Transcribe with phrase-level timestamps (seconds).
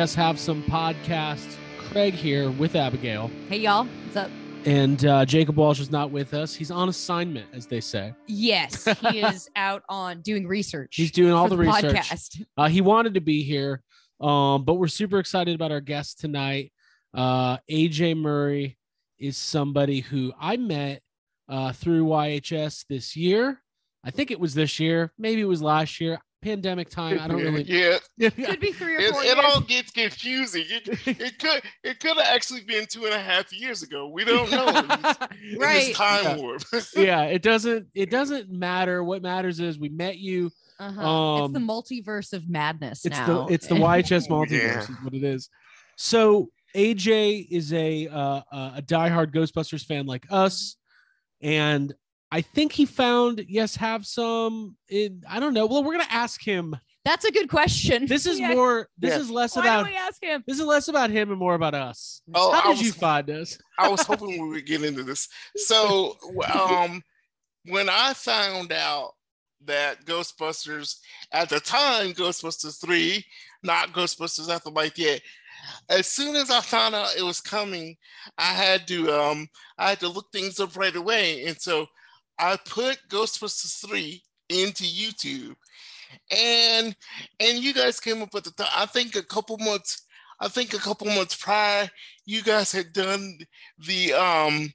[0.00, 1.56] Yes Have Some podcast.
[1.76, 3.30] Craig here with Abigail.
[3.50, 4.30] Hey y'all, what's up?
[4.64, 6.54] And uh, Jacob Walsh is not with us.
[6.54, 8.14] He's on assignment, as they say.
[8.26, 10.96] Yes, he is out on doing research.
[10.96, 11.96] He's doing all for the, research.
[11.96, 12.42] podcast.
[12.56, 13.82] Uh, he wanted to be here,
[14.22, 16.72] um, but we're super excited about our guest tonight.
[17.12, 18.78] Uh, AJ Murray
[19.18, 21.02] is somebody who I met
[21.46, 23.60] uh, through YHS this year.
[24.02, 25.12] I think it was this year.
[25.18, 26.20] Maybe it was last year.
[26.42, 27.18] Pandemic time.
[27.20, 27.62] I don't really.
[28.16, 29.38] Yeah, Could be three or it, four it years.
[29.44, 30.64] all gets confusing.
[30.68, 30.88] It,
[31.20, 34.08] it could it could have actually been two and a half years ago.
[34.08, 34.68] We don't know.
[34.68, 35.94] in this- right.
[35.94, 36.36] time Yeah.
[36.36, 36.62] warp.
[36.96, 37.88] yeah, it doesn't.
[37.94, 39.04] It doesn't matter.
[39.04, 40.50] What matters is we met you.
[40.78, 41.42] Uh-huh.
[41.44, 43.46] it's the Um, multiverse of madness It's now.
[43.46, 44.80] the it's the YHS multiverse yeah.
[44.80, 45.50] is what it is.
[45.96, 50.76] So AJ is a uh, uh, a diehard Ghostbusters fan like us,
[51.42, 51.92] and
[52.32, 54.76] I think he found yes have some.
[54.88, 55.66] In, I don't know.
[55.66, 56.76] Well, we're gonna ask him.
[57.04, 58.06] That's a good question.
[58.06, 58.54] This is Yeah.
[58.54, 58.88] more.
[58.98, 59.20] This Yeah.
[59.20, 59.82] is less Why about.
[59.84, 60.44] don't we ask him?
[60.46, 62.20] This is less about him and more about us.
[62.34, 63.58] Oh, How I did you find us?
[63.78, 65.26] I was hoping we would get into this.
[65.56, 66.18] So,
[66.52, 67.02] um,
[67.64, 69.14] when I found out
[69.64, 70.96] that Ghostbusters
[71.32, 73.24] at the time, Ghostbusters 3,
[73.62, 75.20] not Ghostbusters Afterlife yet,
[75.88, 77.96] as soon as I found out it was coming,
[78.38, 81.44] I had to um I had to look things up right away.
[81.46, 81.86] And so
[82.40, 85.54] I put Ghostbusters 3 into YouTube.
[86.30, 86.96] And
[87.38, 90.06] and you guys came up with the th- I think a couple months
[90.40, 91.88] I think a couple months prior
[92.24, 93.38] you guys had done
[93.78, 94.72] the um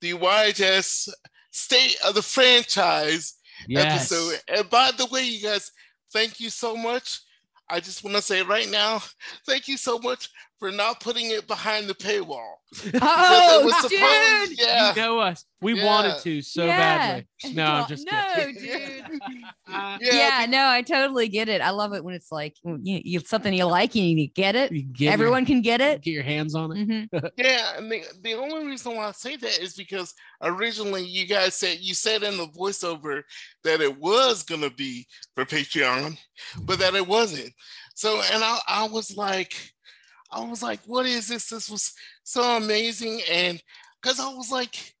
[0.00, 1.08] the YHS
[1.52, 3.34] state of the franchise
[3.68, 4.10] Yes.
[4.10, 4.40] episode.
[4.48, 5.70] And by the way, you guys,
[6.12, 7.20] thank you so much.
[7.68, 9.00] I just want to say right now,
[9.46, 10.28] thank you so much
[10.62, 12.52] for not putting it behind the paywall.
[12.70, 14.60] Because it Oh, was supposed- dude.
[14.60, 14.90] yeah.
[14.94, 15.44] You know us.
[15.60, 15.84] We Yeah.
[15.84, 16.76] wanted to so Yeah.
[16.78, 17.26] badly.
[17.56, 18.54] No, I'm just no, kidding.
[18.54, 19.20] dude.
[19.66, 21.60] Uh, Yeah, no, I totally get it.
[21.62, 24.70] I love it when it's like you, you something you like and you get it.
[24.70, 26.02] you get your- Everyone can get it.
[26.02, 26.88] get your hands on it.
[26.88, 27.30] Mhm.
[27.36, 31.56] Yeah, and the, the only reason why I say that is because originally you guys
[31.56, 33.22] said you said in the voiceover
[33.64, 36.16] that it was gonna be for Patreon,
[36.62, 37.52] but that it wasn't.
[37.96, 39.54] So and I, I was like,
[40.32, 41.48] I was like, what is this?
[41.48, 41.92] This was
[42.24, 43.20] so amazing.
[43.30, 43.62] And
[44.00, 44.94] because I was like,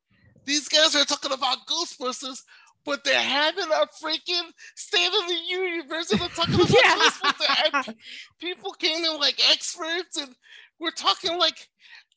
[0.44, 2.42] these guys are talking about Ghostbusters,
[2.84, 6.96] but they're having a freaking State of the Universe and they're talking about Yeah.
[6.96, 7.94] Ghostbusters.
[8.40, 10.34] People came in like experts and
[10.78, 11.66] we're talking like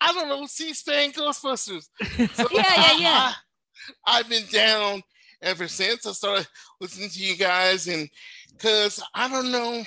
[0.02, 1.88] I don't know, C-SPAN Ghostbusters.
[2.34, 3.34] So Yeah, yeah, yeah.
[4.06, 5.02] I, have been down
[5.42, 6.48] ever since I started
[6.82, 8.10] listening to you guys, and
[8.52, 9.84] because I don't know,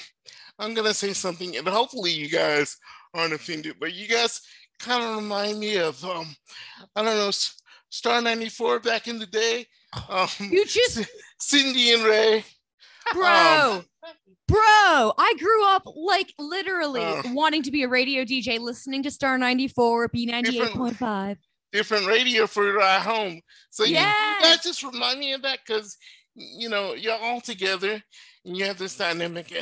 [0.59, 2.77] I'm gonna say something, and hopefully you guys
[3.19, 4.41] aren't offended, but you guys
[4.79, 6.35] kind of remind me of um,
[6.97, 7.31] I don't know,
[7.91, 9.67] Star 94 back in the day.
[10.11, 11.05] Um, You just
[11.41, 12.45] Cindy and Ray.
[13.15, 13.83] bro
[14.47, 17.23] bro i grew up like literally Uh.
[17.33, 21.37] wanting to be a radio dj listening to star 94 b98.5
[21.73, 23.41] different radio for your ride home.
[23.71, 25.97] So you, you guys just remind me of that because
[26.35, 28.03] you know you're all together
[28.45, 29.53] and you have this dynamic,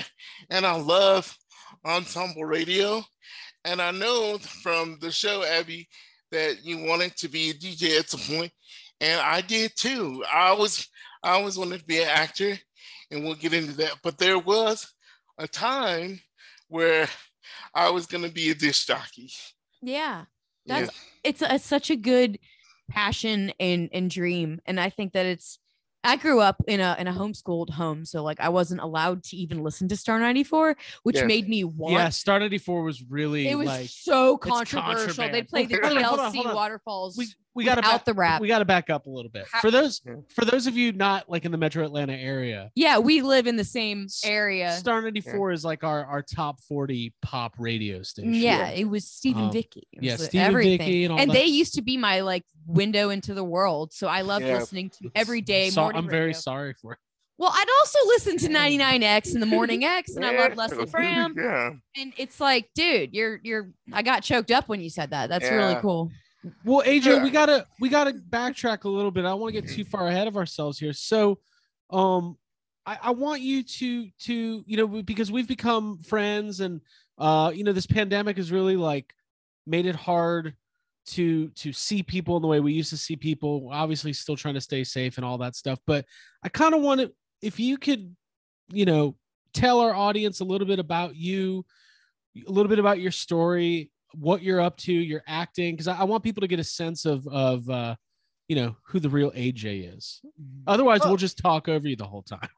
[0.50, 1.36] and I love
[1.84, 3.02] ensemble radio.
[3.66, 5.88] And I know from the show, Abby,
[6.30, 8.52] that you wanted to be a DJ at some point,
[9.00, 10.24] and I did too.
[10.32, 10.88] I was
[11.22, 12.56] I always wanted to be an actor,
[13.10, 13.98] and we'll get into that.
[14.02, 14.90] But there was
[15.38, 16.20] a time
[16.68, 17.08] where
[17.74, 19.30] I was going to be a disc jockey.
[19.82, 20.24] yeah
[20.64, 20.80] Yeah.
[20.80, 20.90] that's
[21.22, 22.38] it's a, such a good
[22.88, 25.58] passion and and dream and i think that it's
[26.06, 29.36] i grew up in a in a homeschooled home so like i wasn't allowed to
[29.36, 31.24] even listen to star 94 which Yeah.
[31.24, 35.66] made me want Yeah, Star 94 was really it was like so controversial they'd play
[35.66, 36.54] the Hold hold on, TLC hold on.
[36.54, 39.30] waterfalls we we got to without the rap we got to back up a little
[39.30, 39.46] bit.
[39.50, 40.14] How- For those Yeah.
[40.34, 43.56] for those of you not like in the Metro Atlanta area, yeah we live in
[43.56, 48.34] the same area Star 94 is like our our top 40 pop radio station.
[48.34, 49.88] Yeah, it was Stephen Um, Vicky.
[49.92, 50.78] It yeah, Stephen everything.
[50.78, 53.92] Vicky and all and they used to be my like window into the world.
[53.92, 54.58] So I loved Yeah.
[54.58, 55.70] listening to every day.
[55.70, 56.98] So- I'm very sorry for it.
[57.38, 61.34] Well, I'd also listen to 99X in the morning X, and I love Leslie Fram.
[61.36, 61.72] Yeah.
[61.94, 63.70] And it's like, dude, you're you're.
[63.92, 65.28] I got choked up when you said that.
[65.28, 66.10] That's really cool.
[66.64, 69.24] Well, AJ, we gotta we gotta backtrack a little bit.
[69.24, 70.92] I don't want to get too far ahead of ourselves here.
[70.92, 71.38] So,
[71.90, 72.36] um,
[72.84, 76.80] I, I want you to to you know because we've become friends, and
[77.18, 79.12] uh, you know this pandemic has really like
[79.66, 80.54] made it hard
[81.06, 83.68] to to see people in the way we used to see people.
[83.72, 85.78] Obviously, still trying to stay safe and all that stuff.
[85.86, 86.04] But
[86.42, 87.12] I kind of want to
[87.42, 88.14] if you could,
[88.70, 89.16] you know,
[89.52, 91.64] tell our audience a little bit about you,
[92.46, 96.04] a little bit about your story, what you're up to, your acting, because I, I
[96.04, 97.96] want people to get a sense of of uh,
[98.48, 100.20] you know who the real AJ is.
[100.66, 102.48] Otherwise, Well- we'll just talk over you the whole time.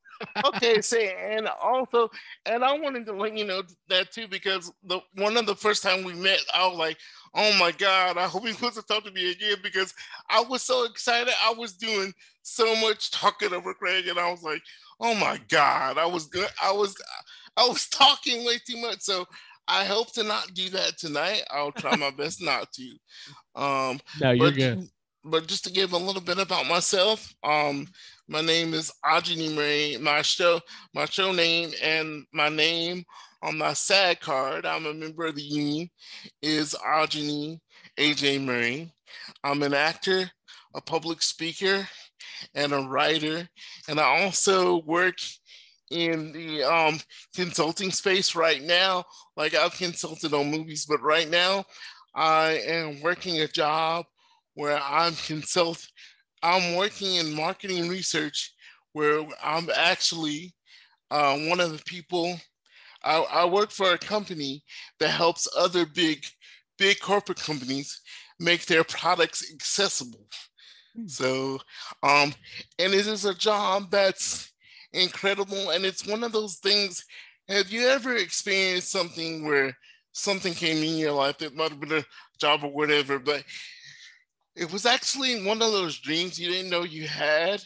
[0.46, 2.10] okay, say and also,
[2.46, 5.82] and I wanted to let you know that too because the one of the first
[5.82, 6.96] time we met, I was like,
[7.34, 9.94] oh my god, I hope he wants to talk to me again because
[10.28, 11.32] I was so excited.
[11.44, 12.12] I was doing
[12.42, 14.62] so much talking over Craig, and I was like,
[15.00, 16.48] oh my god, I was good.
[16.62, 16.96] I was,
[17.56, 19.00] I was talking way too much.
[19.02, 19.24] So
[19.68, 21.42] I hope to not do that tonight.
[21.50, 22.90] I'll try my best not to.
[23.54, 24.88] Um, no, you're but, good.
[25.24, 27.86] But just to give a little bit about myself, um,
[28.28, 29.98] my name is Ajani Murray.
[30.00, 30.60] My show,
[30.94, 33.04] my show name, and my name
[33.42, 35.90] on my SAG card, I'm a member of the union,
[36.42, 37.60] is Ajani
[37.98, 38.92] AJ Murray.
[39.44, 40.30] I'm an actor,
[40.74, 41.86] a public speaker,
[42.54, 43.48] and a writer.
[43.88, 45.16] And I also work
[45.90, 46.98] in the um,
[47.34, 49.04] consulting space right now.
[49.36, 51.64] Like I've consulted on movies, but right now
[52.14, 54.06] I am working a job
[54.54, 55.86] where I'm consult
[56.42, 58.54] I'm working in marketing research
[58.92, 60.54] where I'm actually
[61.10, 62.36] uh, one of the people.
[63.04, 64.64] I, I work for a company
[65.00, 66.24] that helps other big,
[66.78, 68.00] big corporate companies
[68.40, 70.26] make their products accessible.
[70.98, 71.10] Mm.
[71.10, 71.58] So,
[72.02, 72.34] um,
[72.78, 74.52] and it is a job that's
[74.98, 77.04] incredible, and it's one of those things.
[77.48, 79.76] Have you ever experienced something where
[80.12, 82.04] something came in your life that might have been a
[82.38, 83.44] job or whatever, but
[84.58, 87.62] it was actually one of those dreams you didn't know you had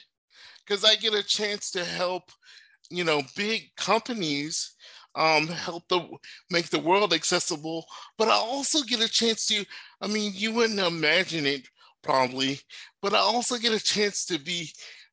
[0.65, 2.25] because i get a chance to help
[2.91, 4.75] you know big companies
[5.15, 6.07] um, help the
[6.51, 7.85] make the world accessible
[8.17, 9.65] but i also get a chance to
[10.01, 11.69] i mean you wouldn't imagine it
[12.03, 12.59] probably
[13.03, 14.71] but i also get a chance to be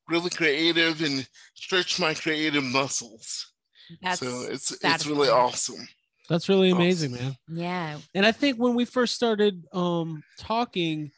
[0.10, 3.54] really creative and stretch my creative muscles
[4.02, 5.88] That's so it's it's really awesome
[6.28, 7.26] that's really amazing awesome.
[7.26, 11.12] man yeah and i think when we first started um talking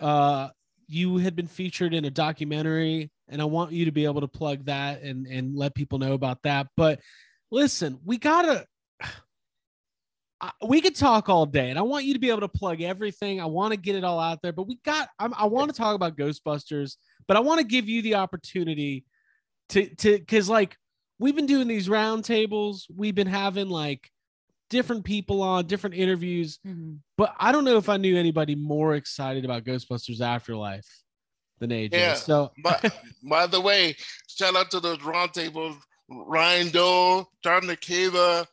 [0.00, 0.48] uh,
[0.86, 4.28] you had been featured in a documentary, and I want you to be able to
[4.28, 6.68] plug that and and let people know about that.
[6.76, 7.00] But
[7.50, 8.66] listen, we gotta.
[10.64, 13.40] We could talk all day, and I want you to be able to plug everything.
[13.40, 15.08] I want to get it all out there, but we got.
[15.18, 16.94] I'm, I want to talk about Ghostbusters,
[17.28, 19.04] but I want to give you the opportunity
[19.68, 20.76] to to because like
[21.18, 24.10] we've been doing these roundtables, we've been having like
[24.70, 26.94] different people on different interviews, mm-hmm.
[27.16, 30.88] but I don't know if I knew anybody more excited about Ghostbusters Afterlife
[31.58, 31.92] than AJ.
[31.92, 32.14] Yeah.
[32.14, 32.80] So, by,
[33.22, 33.96] by the way,
[34.26, 35.76] shout out to those roundtables:
[36.08, 38.46] Ryan Dole, John Nakeva,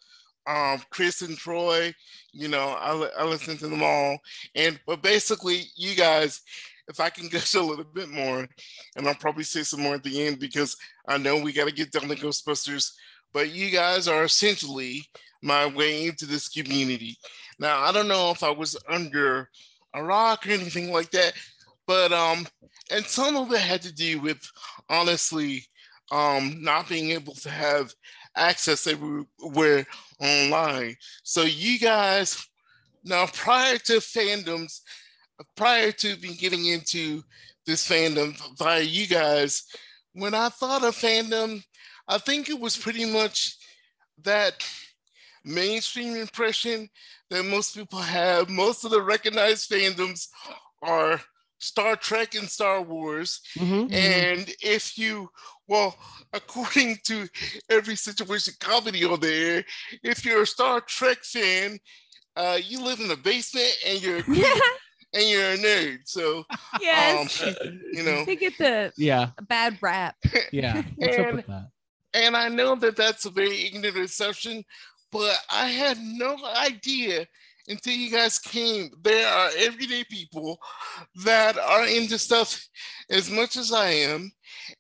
[0.48, 1.94] um, Chris and Troy.
[2.32, 4.18] You know, I, I listen to them all,
[4.56, 6.42] and but basically, you guys.
[6.88, 8.48] If I can gush a little bit more,
[8.96, 10.76] and I'll probably say some more at the end because
[11.08, 12.92] I know we got to get down to Ghostbusters,
[13.34, 15.04] but you guys are essentially
[15.42, 17.18] my way into this community.
[17.60, 19.50] Now, I don't know if I was under
[19.94, 21.34] a rock or anything like that,
[21.88, 22.48] but um,
[22.92, 24.40] and some of it had to do with
[24.90, 25.64] honestly
[26.12, 27.94] um not being able to have
[28.36, 29.86] access everywhere
[30.20, 30.96] online.
[31.24, 32.46] So you guys
[33.04, 34.82] now prior to fandoms,
[35.56, 37.24] prior to me getting into
[37.66, 39.64] this fandom via you guys,
[40.14, 41.64] when I thought of fandom,
[42.08, 43.56] I think it was pretty much
[44.24, 44.66] that
[45.44, 46.90] mainstream impression
[47.30, 48.50] that most people have.
[48.50, 50.28] Most of the recognized fandoms
[50.82, 51.20] are
[51.60, 53.42] Star Trek and Star Wars.
[53.58, 53.94] Mm-hmm, mm-hmm.
[53.94, 55.30] and if you,
[55.68, 55.96] well,
[56.34, 57.28] according to
[57.70, 59.64] every situation comedy on there,
[60.04, 61.78] if you're a Star Trek fan,
[62.36, 64.20] uh, you live in the basement and you're
[65.16, 66.00] and you're a nerd.
[66.06, 66.46] So
[66.82, 70.16] yes, um, you know they get the yeah bad rap.
[70.52, 71.44] Yeah, and,
[72.14, 74.64] and I know that that's a very ignorant assumption,
[75.12, 77.26] but I had no idea
[77.68, 78.92] until you guys came.
[79.02, 80.60] There are everyday people
[81.24, 82.68] that are into stuff
[83.10, 84.32] as much as I am,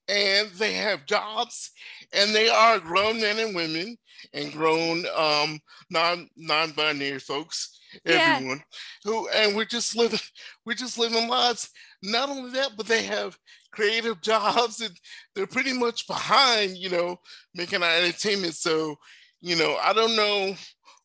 [0.07, 1.71] and they have jobs,
[2.13, 3.97] and they are grown men and women
[4.33, 9.11] and grown um, non non-binary folks, everyone yeah.
[9.11, 10.19] who, and we're just living,
[10.65, 11.69] we're just living lives.
[12.03, 13.37] Not only that, but they have
[13.71, 14.95] creative jobs and
[15.35, 17.17] they're pretty much behind, you know,
[17.53, 18.55] making our entertainment.
[18.55, 18.97] So
[19.45, 20.55] you know, I don't know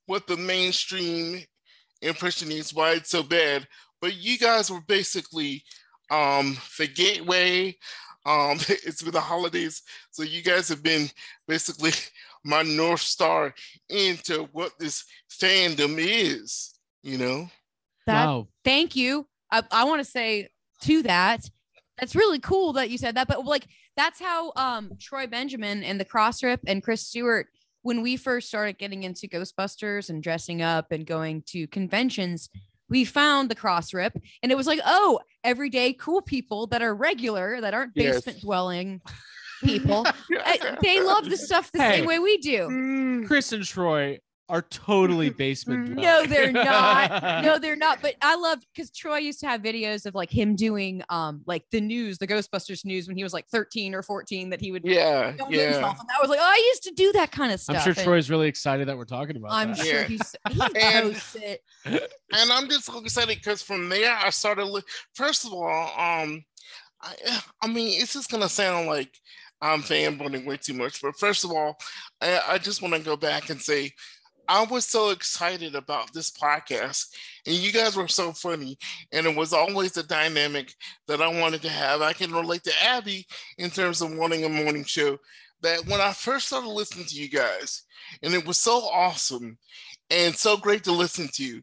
[0.06, 1.42] what the mainstream
[2.00, 3.68] impression is, why it's so bad,
[4.00, 5.62] but you guys were basically
[6.11, 7.76] um, the gateway.
[8.25, 11.09] Um, it's been the holidays, so you guys have been
[11.47, 11.92] basically
[12.44, 13.54] my north star
[13.90, 16.79] into what this fandom is.
[17.02, 17.50] You know.
[18.07, 18.49] That, wow.
[18.64, 19.26] Thank you.
[19.50, 20.49] I, I want to say
[20.83, 21.49] to that,
[21.99, 23.28] that's really cool that you said that.
[23.28, 23.66] But like,
[23.97, 27.47] that's how um, Troy Benjamin and the cross rip and Chris Stewart
[27.83, 32.50] when we first started getting into Ghostbusters and dressing up and going to conventions,
[32.88, 36.95] we found the cross rip and it was like, oh, everyday cool people that are
[36.95, 38.45] regular, that aren't basement yes.
[38.45, 39.00] dwelling
[39.64, 40.07] people.
[40.33, 41.99] I- they love the stuff the Hey.
[41.99, 43.25] same way we do.
[43.26, 44.19] Chris and Troy
[44.50, 45.90] are totally basement.
[45.90, 47.23] No, they're not.
[47.45, 48.02] No, they're not.
[48.02, 51.64] But I love because Troy used to have videos of like him doing um like
[51.71, 54.83] the news, the Ghostbusters news when he was like 13 or 14 that he would
[54.85, 55.71] Yeah, yeah.
[55.73, 55.99] himself.
[56.00, 57.76] And I was like, oh, I used to do that kind of stuff.
[57.76, 59.52] I'm sure And Troy's really excited that we're talking about.
[59.52, 59.78] I'm that.
[59.87, 60.04] sure Yeah.
[60.04, 61.62] he's he And- posts it.
[61.87, 64.64] and I'm just excited because from there I started.
[64.66, 64.83] Li-
[65.14, 66.45] First of all, um,
[67.02, 67.14] I,
[67.62, 69.11] I mean, it's just gonna sound like
[69.62, 71.76] I'm fanboying way too much, but first of all,
[72.21, 73.92] I, I just want to go back and say
[74.50, 77.07] I was so excited about this podcast,
[77.47, 78.76] and you guys were so funny,
[79.12, 80.75] and it was always the dynamic
[81.07, 82.02] that I wanted to have.
[82.02, 83.28] I can relate to Abby
[83.59, 85.19] in terms of wanting a morning show.
[85.62, 87.85] That when I first started listening to you guys,
[88.25, 89.57] and it was so awesome
[90.11, 91.62] and so great to listen to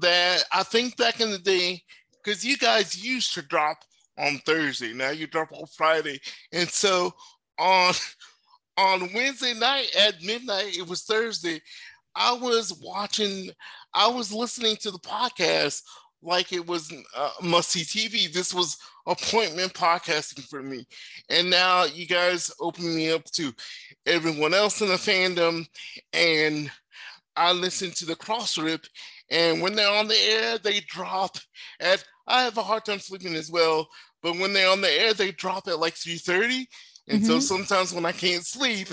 [0.00, 1.82] that I think back in the day,
[2.24, 3.76] because you guys used to drop
[4.16, 6.18] on Thursday, now you drop on Friday.
[6.50, 7.12] And so
[7.58, 7.92] on
[8.78, 11.60] on Wednesday night at midnight, it was Thursday,
[12.14, 13.50] I was watching,
[13.94, 15.82] I was listening to the podcast
[16.22, 18.32] like it was uh, must see TV.
[18.32, 18.76] This was
[19.06, 20.86] appointment podcasting for me.
[21.28, 23.52] And now you guys open me up to
[24.06, 25.66] everyone else in the fandom.
[26.12, 26.70] And
[27.36, 28.86] I listen to the cross rip.
[29.30, 31.36] And when they're on the air, they drop
[31.80, 33.88] at, I have a hard time sleeping as well.
[34.22, 36.66] But when they're on the air, they drop at like 3.30.
[37.08, 37.42] And so Mhm.
[37.42, 38.88] sometimes when I can't sleep,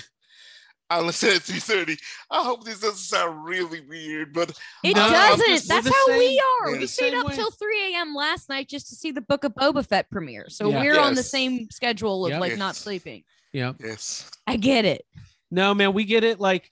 [0.89, 2.00] I listen at 3.30.
[2.31, 5.67] I hope this doesn't sound really weird, but It No, I'm doesn't.
[5.67, 6.72] That's how we same- are.
[6.72, 7.36] we're We stayed up way.
[7.36, 8.15] till 3 a.m.
[8.15, 10.50] last night just to see the Book of Boba Fett premiere.
[10.50, 10.81] So Yeah.
[10.81, 12.39] we're on the same schedule of Yeah.
[12.39, 13.24] like not sleeping.
[13.53, 13.74] Yeah.
[13.79, 14.29] yes.
[14.48, 15.05] I get it.
[15.51, 16.39] No, man, we get it.
[16.39, 16.72] Like,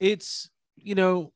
[0.00, 1.32] it's you know,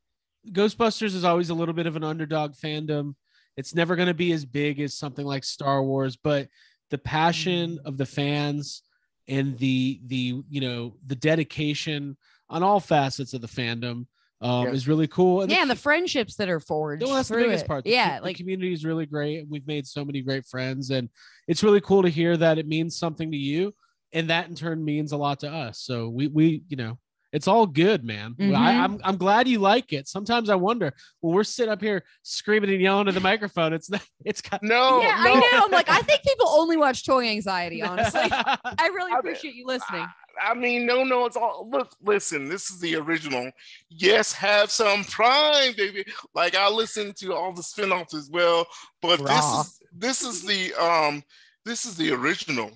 [0.49, 3.15] Ghostbusters is always a little bit of an underdog fandom.
[3.57, 6.49] It's never going to be as big as something like Star Wars, but
[6.91, 7.87] the passion mm-hmm.
[7.87, 8.83] of the fans
[9.31, 12.17] and the the you know the dedication
[12.51, 14.07] on all facets of the fandom
[14.43, 14.73] um, Yeah.
[14.73, 15.49] is really cool.
[15.49, 17.03] yeah, and the friendships that are forged.
[17.05, 17.69] well, that's the biggest it.
[17.69, 17.85] part.
[17.85, 19.47] The, Yeah, the like community is really great.
[19.49, 21.09] We've made so many great friends, and
[21.47, 23.75] it's really cool to hear that it means something to you,
[24.13, 25.79] and that in turn means a lot to us.
[25.81, 26.99] So we we you know
[27.33, 28.35] it's all good, man.
[28.39, 28.55] I, Mhm.
[28.57, 30.09] I'm I'm glad you like it.
[30.09, 33.73] Sometimes I wonder when we're sitting up here screaming and yelling at the microphone.
[33.73, 34.03] It's not.
[34.25, 34.63] It's got.
[34.63, 35.33] No, yeah, no.
[35.33, 35.65] I know.
[35.65, 38.21] I'm like, I think people only watch Toy Anxiety, honestly.
[38.31, 40.07] I really appreciate you listening.
[40.43, 43.51] I mean, no, no, it's all look, listen, this is the original.
[43.89, 46.05] Yes, have some prime, baby.
[46.35, 48.67] Like I listen to all the spin-offs as well,
[49.03, 49.27] but Raw.
[49.27, 51.23] this is this is the um
[51.65, 52.71] this is the original,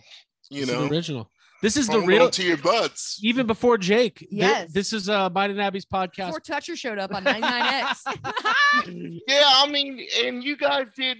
[0.50, 0.86] you This is know.
[0.88, 1.30] the original.
[1.64, 2.28] This is the real.
[2.30, 3.18] to your butts.
[3.22, 4.18] Even before Jake.
[4.18, 4.72] Th- Yes.
[4.72, 6.26] this is uh Biden Abby's podcast.
[6.26, 7.96] Before Toucher showed up on 99X.
[9.26, 11.16] Yeah, I mean, and you guys did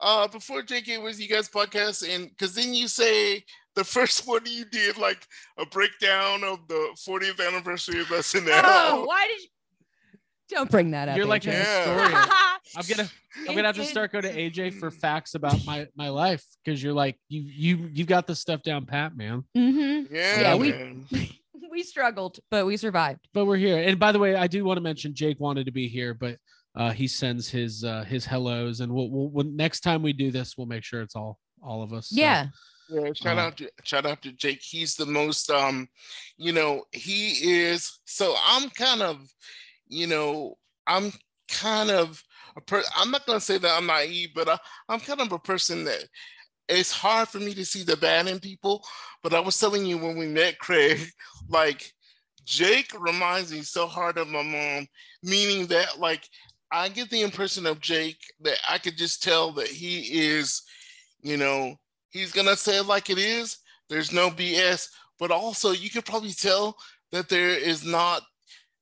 [0.00, 3.44] uh before JK was you guys podcast, and because then you say
[3.74, 5.26] the first one you did like
[5.58, 8.62] a breakdown of the 40th anniversary of SNL.
[8.64, 9.48] oh, why did you?
[10.50, 11.16] Don't bring that up.
[11.16, 11.48] You're like AJ.
[11.48, 12.12] a historian.
[12.76, 13.08] I'm gonna
[13.48, 16.82] I'm gonna have to start going to AJ for facts about my my life because
[16.82, 19.44] you're like you you you got this stuff down pat, man.
[19.56, 20.08] Mhm.
[20.10, 21.06] Yeah, Yeah, we- man.
[21.72, 23.28] We struggled, but we survived.
[23.32, 23.78] But we're here.
[23.80, 26.36] And by the way, I do want to mention Jake wanted to be here, but
[26.74, 30.32] uh, he sends his uh, his hellos, and we'll, we'll when next time we do
[30.32, 32.08] this, we'll make sure it's all all of us.
[32.08, 32.46] So, Yeah.
[32.88, 34.60] Yeah, shout Uh, out to shout out to Jake.
[34.62, 35.86] He's the most um,
[36.36, 39.20] you know, he is so I'm kind of,
[39.90, 40.56] you know,
[40.86, 41.12] I'm
[41.48, 42.22] kind of
[42.56, 45.38] a per I'm not gonna say that I'm naive, but I, I'm kind of a
[45.38, 46.04] person that
[46.68, 48.82] it's hard for me to see the bad in people.
[49.22, 51.00] But I was telling you when we met, Craig,
[51.48, 51.92] like
[52.44, 54.86] Jake reminds me so hard of my mom,
[55.22, 56.26] meaning that like
[56.72, 60.62] I get the impression of Jake that I could just tell that he is,
[61.20, 61.74] you know,
[62.10, 63.58] he's gonna say it like it is.
[63.88, 66.76] There's no BS, but also you could probably tell
[67.10, 68.22] that there is not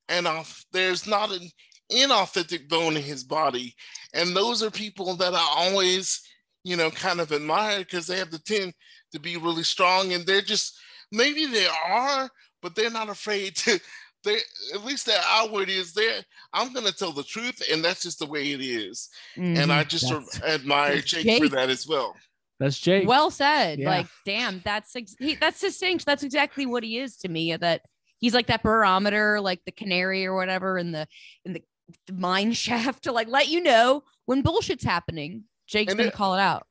[0.08, 1.48] an off there's not an
[1.92, 3.74] inauthentic bone in his body.
[4.14, 6.20] And those are people that I always,
[6.64, 8.74] you know, kind of admire because they have the tend
[9.12, 10.78] to be really strong and they're just
[11.12, 12.28] maybe they are,
[12.62, 13.80] but they're not afraid to
[14.24, 14.38] they
[14.74, 16.22] at least their outward is there.
[16.52, 19.08] I'm gonna tell the truth, and that's just the way it is.
[19.36, 19.88] And I mm-hmm.
[19.88, 22.14] just That's- admire that's Jake, for that as well.
[22.58, 23.06] that's Jake.
[23.06, 23.78] well said.
[23.78, 23.88] Yeah.
[23.88, 26.04] Like, damn, that's ex- he, that's succinct.
[26.04, 27.56] That's exactly what he is to me.
[27.56, 27.82] That
[28.18, 31.06] he's like that barometer, like the canary or whatever in the
[31.44, 31.62] in the,
[32.06, 35.44] the mine shaft to like let you know when bullshit's happening.
[35.66, 36.66] Jake's And gonna it- call it out.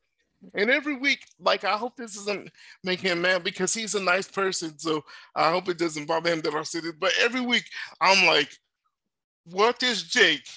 [0.53, 2.51] And every week, like I hope this doesn't
[2.83, 4.77] make him mad because he's a nice person.
[4.77, 5.03] So
[5.35, 6.99] I hope it doesn't bother him that I said it.
[6.99, 7.65] But every week
[7.99, 8.49] I'm like,
[9.45, 10.47] what is Jake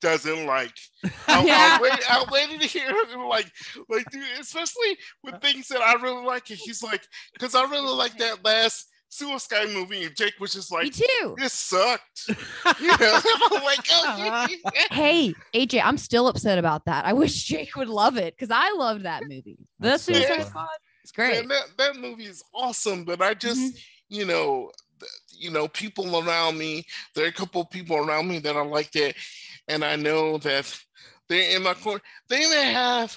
[0.00, 0.72] doesn't like.
[1.28, 1.78] I, Yeah.
[1.78, 3.50] I, wait, I waited to hear him like,
[3.88, 6.48] like, dude, especially with things that I really like.
[6.50, 10.70] And he's like, because I really like that last Suicide movie, and Jake was just
[10.72, 11.34] like, Me like, too.
[11.38, 12.28] this sucked.
[12.80, 13.20] You know,
[13.52, 14.46] I'm like, oh,
[14.90, 17.04] Hey, AJ, I'm still upset about that.
[17.04, 19.58] I wish Jake would love it because I loved that movie.
[19.78, 20.44] The That's so Suicide funny.
[20.44, 20.68] Squad.
[21.02, 21.36] It's great.
[21.36, 23.78] Man, that, that movie is awesome, but I just, Mhm.
[24.08, 24.72] you know,
[25.30, 26.84] you know, people around me,
[27.14, 29.14] there are a couple of people around me that are like that,
[29.68, 30.76] and I know that
[31.28, 32.00] they're in my corner.
[32.28, 33.16] They may have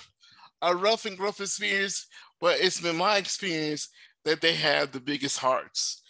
[0.61, 2.05] a rough and gruff experience,
[2.39, 3.89] but it's been my experience
[4.25, 6.01] that they have the biggest hearts.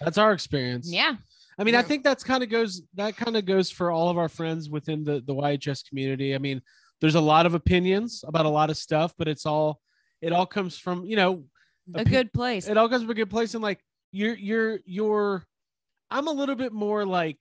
[0.00, 0.90] That's our experience.
[0.92, 1.16] Yeah.
[1.58, 4.16] I mean, I think that's kind of goes that kind of goes for all of
[4.16, 6.34] our friends within the the YHS community.
[6.34, 6.62] I mean,
[7.00, 9.80] there's a lot of opinions about a lot of stuff, but it's all
[10.22, 11.44] it all comes from you know
[11.94, 12.66] A opi- good place.
[12.68, 13.80] it all comes from a good place and like
[14.12, 15.44] you're you're you're
[16.10, 17.38] i'm a little bit more like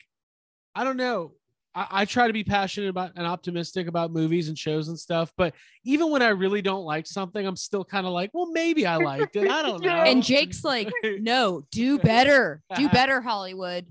[0.75, 1.33] i don't know
[1.75, 5.31] I, I try to be passionate about and optimistic about movies and shows and stuff
[5.37, 8.85] but even when i really don't like something i'm still kind of like well maybe
[8.87, 12.61] i liked it i don't know And Jake's like, no, do better.
[12.75, 13.85] Do better, Hollywood.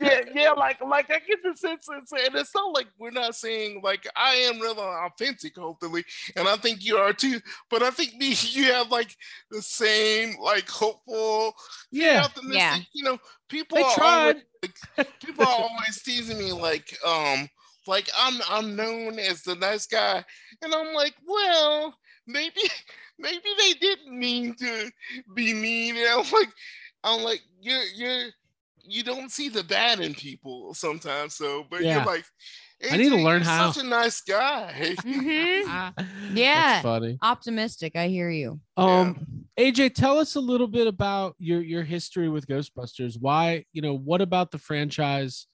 [0.00, 3.34] Yeah, yeah, like like I get the sense it's, and it's not like we're not
[3.34, 6.04] saying like I am really authentic, hopefully,
[6.36, 7.40] and I think you are too.
[7.70, 9.16] But I think me, you have like
[9.50, 11.54] the same like hopeful,
[11.90, 12.26] yeah.
[12.48, 12.78] Yeah.
[12.92, 17.48] You know, people they are tried always, like, people are always teasing me like um
[17.86, 20.24] like I'm I'm known as the nice guy,
[20.62, 21.94] and I'm like, well,
[22.26, 22.60] maybe
[23.18, 24.90] maybe they didn't mean to
[25.34, 25.96] be mean.
[25.96, 26.52] And I'm like,
[27.04, 28.30] I'm like, you're you're
[28.84, 31.34] you don't see the bad in people sometimes.
[31.34, 31.96] So, but Yeah.
[31.96, 32.24] you're like,
[32.90, 34.96] I need to learn you're how." Such a nice guy.
[35.04, 35.64] Mhm.
[35.68, 35.92] Ah,
[36.34, 36.54] Yeah.
[36.72, 37.96] that's funny Optimistic.
[37.96, 38.60] I hear you.
[38.76, 39.26] um
[39.58, 43.94] aj tell us a little bit about your your history with ghostbusters why you know
[43.94, 45.46] what about the franchise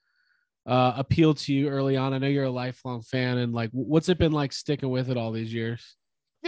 [0.67, 4.09] uh appealed to you early on i know you're a lifelong fan and like what's
[4.09, 5.97] it been like sticking with it all these years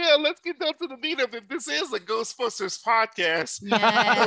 [0.01, 1.47] Yeah, let's get down to the meat of it.
[1.49, 3.59] This is a Ghostbusters podcast.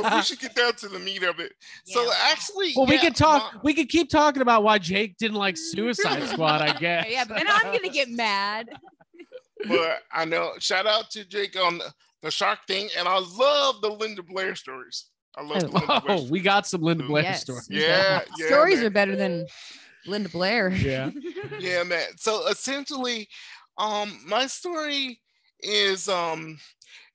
[0.05, 1.53] So we should get down to the meat of it.
[1.85, 3.53] So actually, Well, we yeah, could talk.
[3.55, 6.61] my- we could keep talking about why Jake didn't like Suicide Squad.
[6.61, 7.05] I guess.
[7.09, 8.69] yeah, but then I'm gonna get mad.
[9.67, 10.53] but I know.
[10.59, 14.55] Shout out to Jake on the, the Shark thing, and I love the Linda Blair
[14.55, 15.05] stories.
[15.35, 16.17] I love the Linda Blair.
[16.19, 17.41] Oh, we got some Linda Blair Yes.
[17.41, 17.67] stories.
[17.69, 18.85] Yeah, yeah, Stories man.
[18.85, 19.47] are better than
[20.05, 20.69] Linda Blair.
[20.69, 21.09] Yeah.
[21.59, 22.05] yeah, man.
[22.17, 23.27] So essentially,
[23.77, 25.19] um, my story
[25.61, 26.57] is um,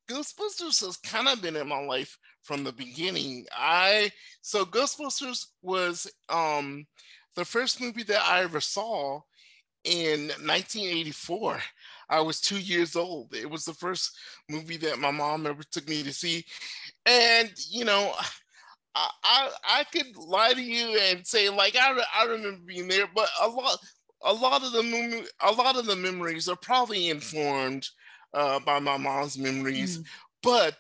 [0.09, 3.47] Ghostbusters has kind of been in my life from the beginning.
[3.57, 4.11] I
[4.43, 6.87] so Ghostbusters was um
[7.37, 9.21] the first movie that I ever saw
[9.85, 11.61] in 1984.
[12.09, 13.35] I was two years old.
[13.35, 16.45] It was the first movie that my mom ever took me to see,
[17.07, 18.13] and you know.
[18.95, 23.07] I, I I could lie to you and say like I, I remember being there,
[23.15, 23.79] but a lot
[24.23, 27.89] a lot of the mem- a lot of the memories are probably informed
[28.35, 30.05] uh, by my mom's memories, Mm.
[30.43, 30.77] but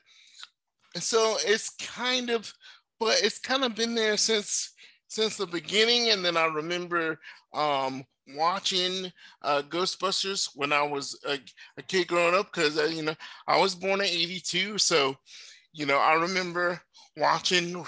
[0.97, 2.53] so it's kind of
[2.99, 4.73] but it's kind of been there since
[5.09, 6.11] since the beginning.
[6.11, 7.19] And then i remember
[7.55, 8.05] um
[8.37, 9.11] watching
[9.43, 11.39] uh ghostbusters when i was a,
[11.79, 13.15] a kid growing up because uh, you know
[13.47, 15.17] i was born in 82 so
[15.73, 16.81] you know i remember
[17.17, 17.85] watching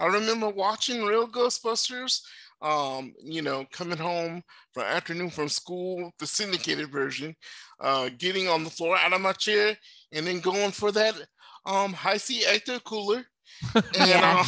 [0.00, 2.22] i remember watching real ghostbusters
[2.60, 4.42] um you know coming home
[4.72, 7.34] from afternoon from school the syndicated version
[7.80, 9.76] uh getting on the floor out of my chair
[10.12, 11.14] and then going for that
[11.66, 13.24] um Hi-C Ecto Cooler.
[13.94, 14.20] And Yeah.
[14.24, 14.44] uh,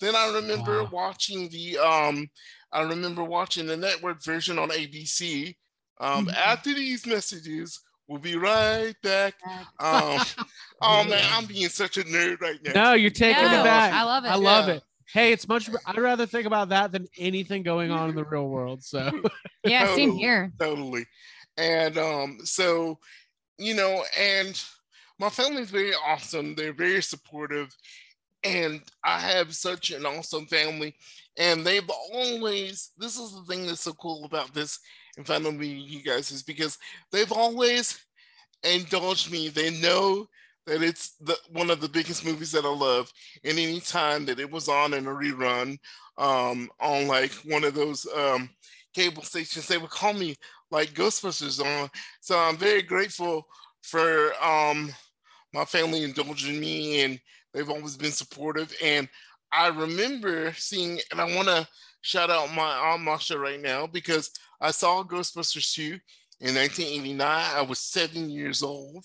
[0.00, 0.88] then I remember Wow.
[0.90, 2.28] watching the um
[2.72, 5.56] I remember watching the network version on ABC.
[6.00, 6.34] Um Mhm.
[6.36, 9.34] after these messages, we'll be right back.
[9.78, 10.18] Um
[10.82, 12.72] oh man, I'm being such a nerd right now.
[12.74, 13.92] No, you're taking No, it back.
[13.92, 14.28] I love it.
[14.28, 14.74] I love Yeah.
[14.76, 14.82] it.
[15.14, 15.70] Hey, it's much.
[15.86, 18.82] I'd rather think about that than anything going on in the real world.
[18.82, 19.12] So
[19.64, 20.52] Yeah, same here.
[20.58, 21.06] totally.
[21.56, 22.98] And um, so,
[23.56, 24.60] you know, and
[25.20, 26.56] my family's very awesome.
[26.56, 27.72] They're very supportive.
[28.42, 30.96] And I have such an awesome family.
[31.38, 34.80] And they've always, this is the thing that's so cool about this
[35.16, 36.76] in front of me, you guys, is because
[37.12, 38.04] they've always
[38.64, 39.48] indulged me.
[39.48, 40.26] They know
[40.66, 43.12] that it's the one of the biggest movies that I love.
[43.44, 45.78] And any time that it was on in a rerun,
[46.18, 48.50] um, on like one of those um
[48.94, 50.36] cable stations, they would call me
[50.70, 51.90] like Ghostbusters on.
[52.20, 53.46] So I'm very grateful
[53.82, 54.90] for um
[55.52, 57.20] my family indulging me and
[57.52, 58.74] they've always been supportive.
[58.82, 59.08] And
[59.52, 61.66] I remember seeing, and I want to
[62.00, 65.98] shout out my aunt Masha right now because I saw Ghostbusters 2
[66.40, 67.50] in 1989.
[67.56, 69.04] I was seven years old.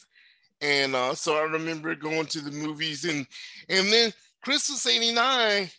[0.62, 3.26] And uh, so I remember going to the movies and
[3.70, 4.12] and then
[4.44, 5.70] Christmas 89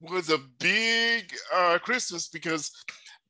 [0.00, 2.70] was a big uh, Christmas because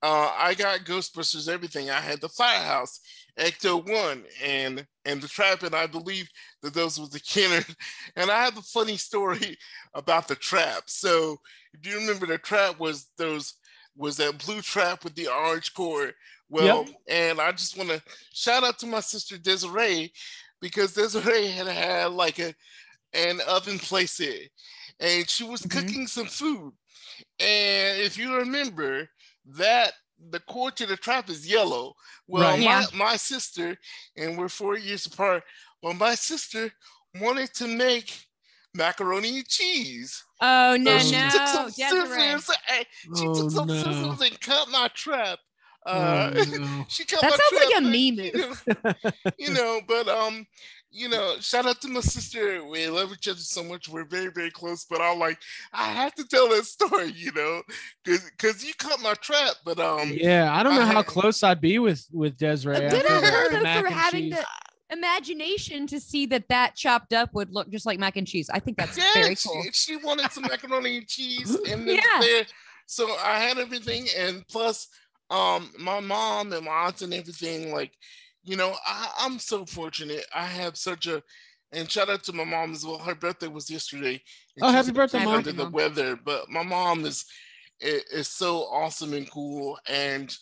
[0.02, 1.88] uh, I got Ghostbusters everything.
[1.88, 3.00] I had the Firehouse,
[3.38, 6.28] Ecto One, and and the Trap, and I believe
[6.62, 7.64] that those were the Kenner.
[8.16, 9.56] And I have a funny story
[9.94, 10.84] about the Trap.
[10.86, 11.38] So,
[11.80, 13.54] do you remember the Trap was those
[13.96, 16.14] was that blue trap with the orange cord?
[16.50, 16.94] Well, yep.
[17.08, 20.12] and I just want to shout out to my sister Desiree
[20.64, 22.54] because Desiree had had like a
[23.12, 24.50] an oven place it,
[24.98, 25.78] and she was mm-hmm.
[25.78, 26.72] cooking some food.
[27.38, 29.06] And if you remember,
[29.58, 29.92] that
[30.30, 31.92] the cord to the trap is yellow.
[32.26, 32.58] Well, right.
[32.58, 32.86] my, yeah.
[32.94, 33.76] my sister,
[34.16, 35.42] and we're four years apart,
[35.82, 36.72] well, my sister
[37.20, 38.24] wanted to make
[38.74, 40.24] macaroni and cheese.
[40.40, 42.86] Oh no, so she no, took some scissors, and,
[43.18, 43.74] she oh, took some no.
[43.74, 45.38] scissors and cut my trap.
[45.86, 46.86] Uh, oh, no.
[46.88, 48.24] she cut that my sounds trap, like a meme.
[48.24, 50.46] You know, you know, but um,
[50.90, 52.64] you know, shout out to my sister.
[52.64, 53.88] We love each other so much.
[53.88, 54.84] We're very, very close.
[54.84, 55.38] But I'm like,
[55.72, 57.62] I have to tell that story, you know,
[58.04, 59.56] because because you cut my trap.
[59.64, 62.88] But um, yeah, I don't know I how close I'd be with with Desiree.
[62.88, 64.44] Good on her though for having the
[64.90, 68.48] imagination to see that that chopped up would look just like mac and cheese.
[68.48, 69.62] I think that's yeah, very cool.
[69.64, 72.00] She, she wanted some macaroni and cheese, and yeah.
[72.20, 72.44] There,
[72.86, 74.88] so I had everything, and plus,
[75.30, 77.92] um, my mom and my aunts and everything like
[78.44, 80.26] you know, I, I'm so fortunate.
[80.34, 81.22] I have such a
[81.72, 82.98] and shout out to my mom as well.
[82.98, 84.22] Her birthday was yesterday.
[84.62, 85.34] Oh, happy birthday, mom!
[85.34, 87.24] Under the weather, but my mom is,
[87.80, 90.34] is is so awesome and cool, and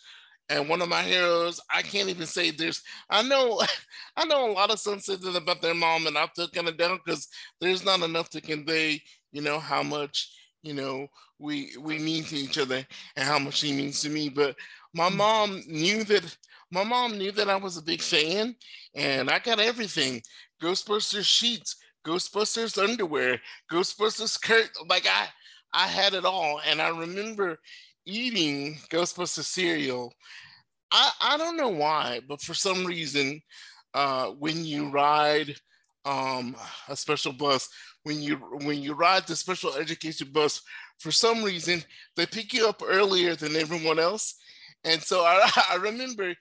[0.49, 1.59] and one of my heroes.
[1.73, 2.83] I can't even say there's.
[3.09, 3.61] I know,
[4.17, 6.99] I know a lot of that about their mom, and I feel kind of down
[7.03, 7.27] because
[7.59, 10.29] there's not enough to convey, you know, how much
[10.63, 11.07] you know
[11.39, 14.29] we we mean to each other and how much she means to me.
[14.29, 14.55] But
[14.93, 15.17] my mm.
[15.17, 16.37] mom knew that
[16.71, 18.55] my mom knew that I was a big fan,
[18.95, 20.21] and I got everything:
[20.61, 23.39] Ghostbusters sheets, Ghostbusters underwear,
[23.71, 24.69] Ghostbusters skirt.
[24.89, 25.27] Like I,
[25.73, 27.59] I had it all, and I remember
[28.05, 30.13] eating Ghostbusters cereal.
[30.91, 33.41] I I don't know why, but for some reason,
[33.93, 35.55] uh, when you ride
[36.05, 36.55] um,
[36.87, 37.69] a special bus,
[38.03, 40.61] when you when you ride the special education bus,
[40.99, 41.83] for some reason
[42.15, 44.35] they pick you up earlier than everyone else.
[44.83, 46.33] And so I, I remember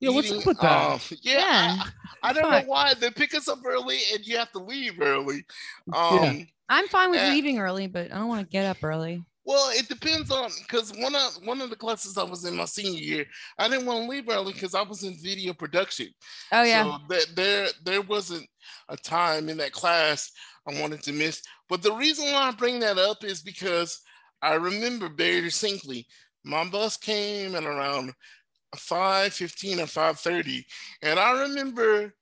[0.00, 0.92] yeah, what's up with that?
[0.92, 1.34] Um, yeah,
[1.76, 1.82] yeah.
[2.22, 5.00] I, I, don't know why they pick us up early and you have to leave
[5.00, 5.44] early.
[5.92, 6.42] Um, yeah.
[6.70, 9.22] I'm fine with and, leaving early, but I don't want to get up early.
[9.44, 12.66] Well, it depends on because one of one of the classes I was in my
[12.66, 13.26] senior year,
[13.58, 16.08] I didn't want to leave early because I was in video production.
[16.52, 16.84] Oh yeah.
[16.84, 18.46] So that there there wasn't
[18.88, 20.30] a time in that class
[20.66, 21.42] I wanted to miss.
[21.68, 24.00] But the reason why I bring that up is because
[24.42, 26.06] I remember very distinctly.
[26.44, 28.12] My bus came at around
[28.76, 30.64] 5.15 or 5.30.
[31.02, 32.14] And I remember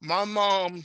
[0.00, 0.82] my mom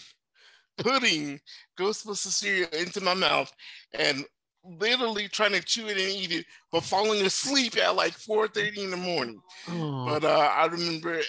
[0.77, 1.39] putting
[1.77, 3.51] Ghostbusters cereal into my mouth
[3.93, 4.25] and
[4.63, 8.91] literally trying to chew it and eat it, but falling asleep at like 4.30 in
[8.91, 9.41] the morning.
[9.69, 10.05] Oh.
[10.05, 11.21] But uh, I remember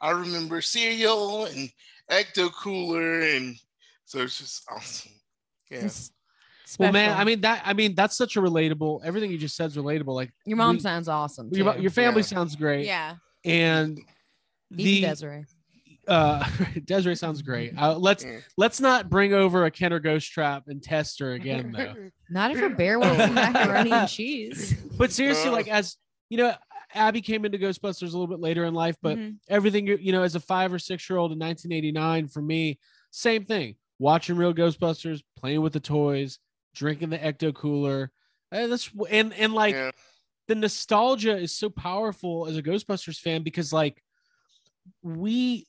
[0.00, 1.70] I remember cereal and
[2.10, 3.56] Ecto Cooler and
[4.04, 5.12] so it's just awesome.
[5.70, 5.88] Yeah.
[5.88, 6.14] Special.
[6.78, 7.62] Well, man, I mean that.
[7.64, 9.00] I mean that's such a relatable.
[9.04, 10.14] Everything you just said is relatable.
[10.14, 11.48] Like your mom we, sounds awesome.
[11.52, 12.26] Your, your, family yeah.
[12.26, 12.84] sounds great.
[12.84, 13.14] Yeah.
[13.44, 13.98] And
[14.70, 15.46] the Desiree.
[16.06, 16.46] Uh,
[16.84, 17.72] Desiree sounds great.
[17.76, 18.24] Uh, let's
[18.56, 21.94] let's not bring over a Kenner ghost trap and test her again, though.
[22.30, 24.74] Not if her bear wants some macaroni and cheese.
[24.96, 25.96] But seriously, like as
[26.28, 26.54] you know,
[26.94, 29.36] Abby came into Ghostbusters a little bit later in life, but mm-hmm.
[29.48, 32.78] everything you know, as a five or six year old in 1989, for me,
[33.10, 33.76] same thing.
[33.98, 36.38] Watching real Ghostbusters, playing with the toys,
[36.74, 38.10] drinking the ecto cooler.
[38.50, 39.90] Uh, that's and and like yeah.
[40.46, 44.02] the nostalgia is so powerful as a Ghostbusters fan because like
[45.02, 45.66] we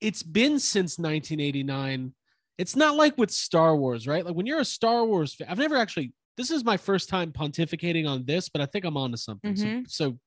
[0.00, 2.12] it's been since 1989.
[2.58, 4.26] It's not like with Star Wars, right?
[4.26, 7.32] Like when you're a Star Wars fan, I've never actually this is my first time
[7.32, 9.54] pontificating on this, but I think I'm onto something.
[9.54, 9.82] Mm-hmm.
[9.86, 10.18] So, so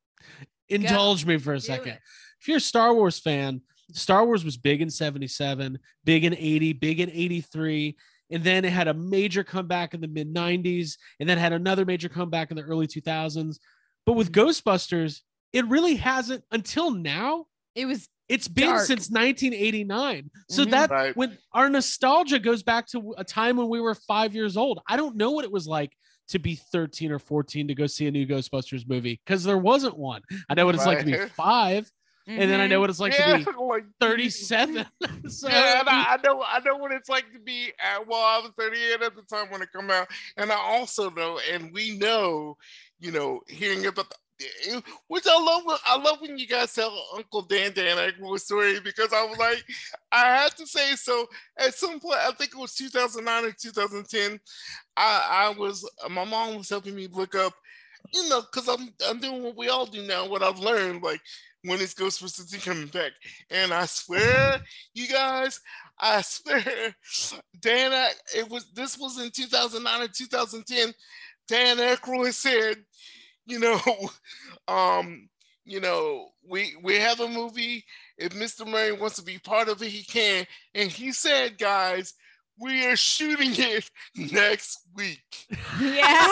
[0.69, 1.29] indulge Go.
[1.29, 1.97] me for a second.
[2.41, 3.61] If you're a Star Wars fan,
[3.93, 7.95] Star Wars was big in 77, big in 80, big in 83
[8.31, 11.85] and then it had a major comeback in the mid 90s and then had another
[11.85, 13.57] major comeback in the early 2000s
[14.05, 14.47] but with mm-hmm.
[14.47, 15.21] ghostbusters
[15.53, 18.85] it really hasn't until now it was it's been dark.
[18.85, 20.71] since 1989 so mm-hmm.
[20.71, 21.15] that right.
[21.17, 24.95] when our nostalgia goes back to a time when we were five years old i
[24.95, 25.91] don't know what it was like
[26.27, 29.97] to be 13 or 14 to go see a new ghostbusters movie because there wasn't
[29.97, 30.97] one i know what it's right.
[30.97, 31.89] like to be five
[32.27, 32.41] Mm-hmm.
[32.41, 34.83] And then I know what it's like yeah, to be like 37.
[35.27, 38.19] so, yeah, and I, I, know I know what it's like to be at well,
[38.19, 40.07] I was 38 at the time when it come out.
[40.35, 42.57] And I also know, and we know,
[42.99, 44.15] you know, hearing about the
[45.07, 45.79] which I love.
[45.85, 49.63] I love when you guys tell Uncle Dan Dan Aykroyd story because I was like,
[50.11, 51.27] I had to say so.
[51.57, 54.39] At some point, I think it was 2009 or 2010.
[54.97, 57.53] I, I was my mom was helping me look up
[58.13, 61.21] you know, because I'm I'm doing what we all do now, what I've learned, like
[61.63, 63.11] when is Ghostbusters 2 coming back?
[63.49, 64.61] And I swear,
[64.93, 65.59] you guys,
[65.99, 66.95] I swear,
[67.59, 70.93] Dan, it was this was in 2009 or 2010.
[71.47, 72.77] Dan Aykroyd said,
[73.45, 73.79] you know,
[74.67, 75.29] um,
[75.65, 77.83] you know, we we have a movie.
[78.17, 78.67] If Mr.
[78.67, 80.45] Murray wants to be part of it, he can.
[80.73, 82.13] And he said, guys,
[82.59, 85.47] we are shooting it next week.
[85.79, 86.31] Yeah.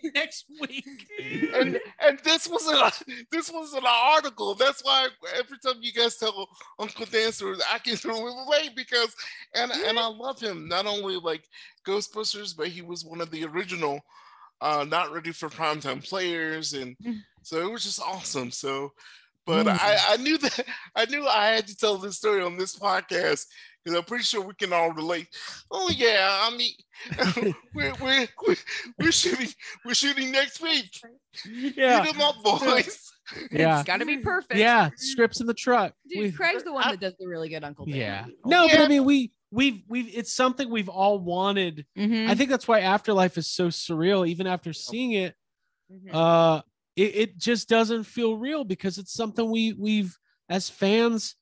[0.14, 1.08] Next week.
[1.54, 2.92] and and this was a
[3.32, 4.54] this was an article.
[4.54, 8.70] That's why every time you guys tell Uncle Dan stories, I can throw him away
[8.76, 9.14] because
[9.54, 10.68] and and I love him.
[10.68, 11.48] Not only like
[11.84, 14.00] Ghostbusters, but he was one of the original
[14.60, 16.96] uh not ready for primetime players and
[17.42, 18.50] so it was just awesome.
[18.50, 18.92] So
[19.46, 19.78] but Mm.
[19.80, 23.46] I, I knew that I knew I had to tell this story on this podcast
[23.82, 25.26] because I'm pretty sure we can all relate.
[25.70, 26.74] Oh yeah, I mean
[27.74, 28.56] we're, we're, we're,
[28.98, 29.48] we're shooting
[29.86, 30.90] we're shooting next week.
[31.46, 32.04] Yeah.
[32.04, 33.04] Hit 'em up, boys.
[33.50, 33.80] Yeah.
[33.80, 34.54] It's got to be perfect.
[34.58, 34.88] Yeah.
[34.96, 35.92] Scripts in the truck.
[36.08, 37.94] Dude, We- Craig's the one I- that does the really good Uncle Dan.
[37.94, 38.24] yeah.
[38.46, 41.86] No, but I mean, we we've we've it's something we've all wanted.
[41.96, 42.28] Mhm.
[42.28, 44.28] I think that's why Afterlife is so surreal.
[44.28, 45.34] Even after seeing it,
[45.90, 46.14] Mhm.
[46.14, 46.62] uh,
[46.96, 50.16] it, it just doesn't feel real because it's something we we've
[50.48, 51.36] as fans.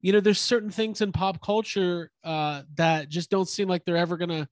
[0.00, 3.96] You know, there's certain things in pop culture uh, that just don't seem like they're
[3.96, 4.48] ever gonna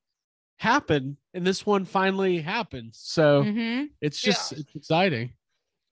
[0.59, 2.95] happen, and this one finally happened.
[2.95, 3.91] So Mhm.
[4.01, 4.33] it's Yeah.
[4.33, 5.33] just it's exciting.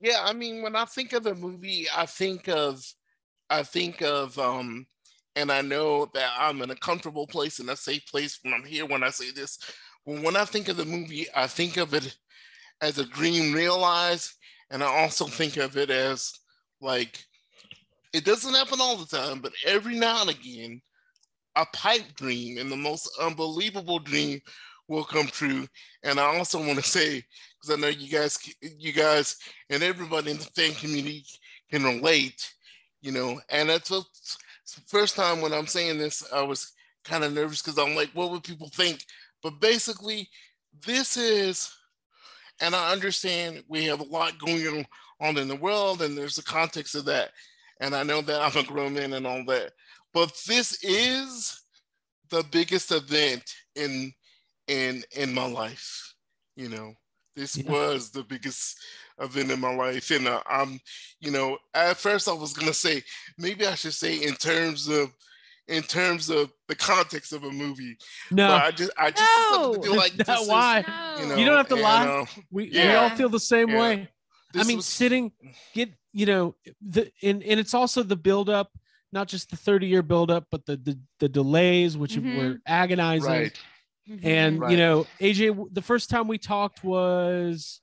[0.01, 2.81] Yeah, I mean, when I think of the movie, I think of,
[3.49, 4.87] I think of, um,
[5.39, 8.65] and I know that I'm in a comfortable place and a safe place when I'm
[8.65, 9.57] here when I say this.
[10.03, 12.13] When I think of the movie, I think of it
[12.81, 14.33] as a dream realized,
[14.69, 16.33] and I also think of it as
[16.81, 17.23] like
[18.11, 20.81] it doesn't happen all the time, but every now and again,
[21.55, 24.41] a pipe dream and the most unbelievable dream
[24.89, 25.67] will come true.
[26.03, 27.23] And I also want to say,
[27.61, 29.37] because I know you guys, you guys,
[29.69, 31.23] and everybody in the fan community
[31.71, 32.53] can relate,
[33.01, 33.39] you know.
[33.49, 34.03] And that's the
[34.87, 38.31] first time when I'm saying this, I was kind of nervous because I'm like, what
[38.31, 39.05] would people think?
[39.41, 40.29] But basically,
[40.85, 41.71] this is,
[42.61, 44.85] and I understand we have a lot going
[45.21, 47.31] on in the world, and there's the context of that.
[47.79, 49.71] And I know that I'm a grown man and all that,
[50.13, 51.63] but this is
[52.29, 53.43] the biggest event
[53.75, 54.13] in
[54.67, 56.13] in in my life.
[56.55, 56.93] You know,
[57.35, 57.71] this Yeah.
[57.71, 58.77] was the biggest
[59.19, 60.79] event in my life, and uh, I'm,
[61.19, 63.03] you know, at first I was gonna say
[63.37, 65.11] maybe I should say in terms of
[65.67, 67.95] in terms of the context of a movie,
[68.31, 69.73] No, but I just I just No.
[69.83, 70.83] feel like That this is, why?
[71.19, 72.05] You know, You don't have to and, lie.
[72.07, 73.79] uh, we, we all feel the same Yeah.
[73.79, 74.09] way.
[74.57, 75.31] I mean, was- sitting,
[75.75, 78.71] get you know, the and and it's also the buildup,
[79.11, 82.35] not just the thirty year buildup, but the the, the delays, which Mhm.
[82.37, 83.29] were agonizing.
[83.31, 83.59] right.
[84.23, 84.71] And Right.
[84.71, 87.81] you know, AJ, the first time we talked was,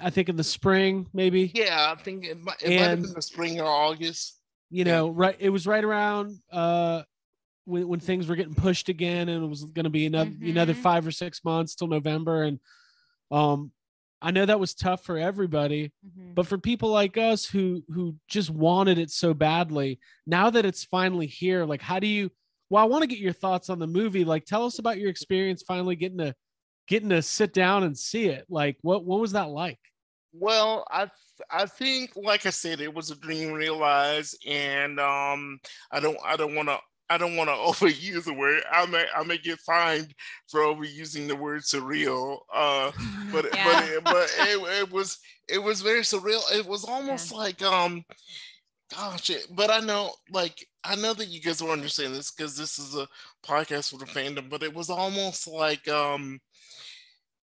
[0.00, 1.50] I think in the spring, maybe.
[1.54, 4.40] Yeah, I think it, might, it might have been the spring or August.
[4.70, 5.36] You know, right?
[5.38, 7.02] It was right around uh
[7.64, 10.74] when when things were getting pushed again, and it was going to be another another
[10.74, 10.82] Mhm.
[10.82, 12.60] five or six months till November, and
[13.30, 13.72] um,
[14.22, 15.92] I know that was tough for everybody.
[16.06, 16.34] Mhm.
[16.34, 20.84] but for people like us who who just wanted it so badly now that it's
[20.84, 22.30] finally here like how do you
[22.70, 25.08] well i want to get your thoughts on the movie like tell us about your
[25.10, 26.34] experience finally getting to
[26.86, 29.78] getting to sit down and see it like what what was that like
[30.32, 31.08] Well, I
[31.50, 35.58] I think, like I said, it was a dream realized, and um,
[35.90, 37.54] I don't I don't want to I don't want to
[37.86, 38.62] overuse the word.
[38.70, 40.14] I may I may get fined
[40.48, 42.38] for overusing the word surreal.
[42.52, 42.92] Uh,
[43.30, 43.64] but Yeah.
[43.64, 45.18] but it, but it, it was
[45.48, 46.42] it was very surreal.
[46.52, 48.04] It was almost like um,
[48.94, 52.56] gosh, it, but I know like I know that you guys will understand this because
[52.56, 53.08] this is a
[53.44, 54.48] podcast for the fandom.
[54.50, 56.38] But it was almost like um,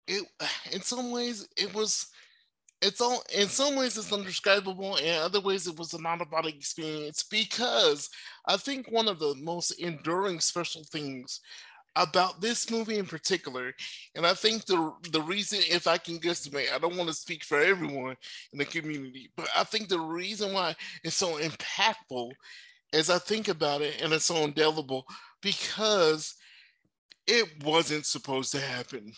[0.07, 0.25] it
[0.73, 2.09] in some ways it was
[2.83, 7.25] it's all in some ways it's undescribable in other ways it was an out-of-body experience
[7.25, 8.11] because
[8.47, 11.41] i think one of the most enduring special things
[11.97, 13.73] about this movie in particular
[14.15, 17.43] and i think the the reason if i can guesstimate i don't want to speak
[17.43, 18.15] for everyone
[18.53, 22.31] in the community but i think the reason why it's so impactful
[22.93, 25.07] as i think about it and it's so indelible
[25.41, 26.35] because
[27.27, 29.11] it wasn't supposed to happen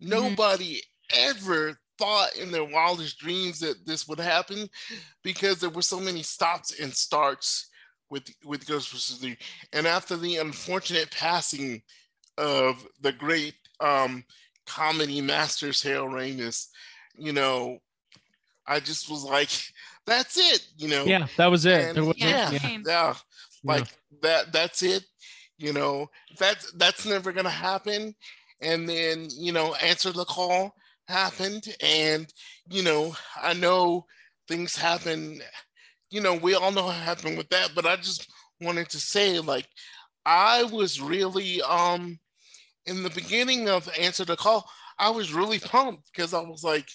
[0.00, 0.80] nobody
[1.14, 4.68] ever thought in their wildest dreams that this would happen
[5.22, 7.68] because there were so many stops and starts
[8.10, 9.36] with with Ghostbusters 3.
[9.72, 11.82] And after the unfortunate passing
[12.36, 14.24] of the great um,
[14.66, 16.68] comedy masters Harold Ramis,
[17.16, 17.78] you know,
[18.66, 19.50] I just was like,
[20.06, 21.04] that's it, you know.
[21.04, 22.58] yeah that was it there was yeah, yeah.
[22.62, 23.14] Yeah, Yeah.
[23.62, 23.86] like
[24.22, 25.04] that that's it
[25.58, 26.06] you know
[26.38, 28.14] that's that's never gonna happen
[28.60, 30.74] and then you know answer the call
[31.08, 32.32] happened, and
[32.68, 34.06] you know, I know
[34.48, 35.40] things happen.
[36.10, 39.38] You know, we all know what happened with that, but I just wanted to say,
[39.40, 39.68] like,
[40.24, 42.18] I was really um
[42.86, 44.68] in the beginning of Answer the Call,
[44.98, 46.88] I was really pumped because I was like,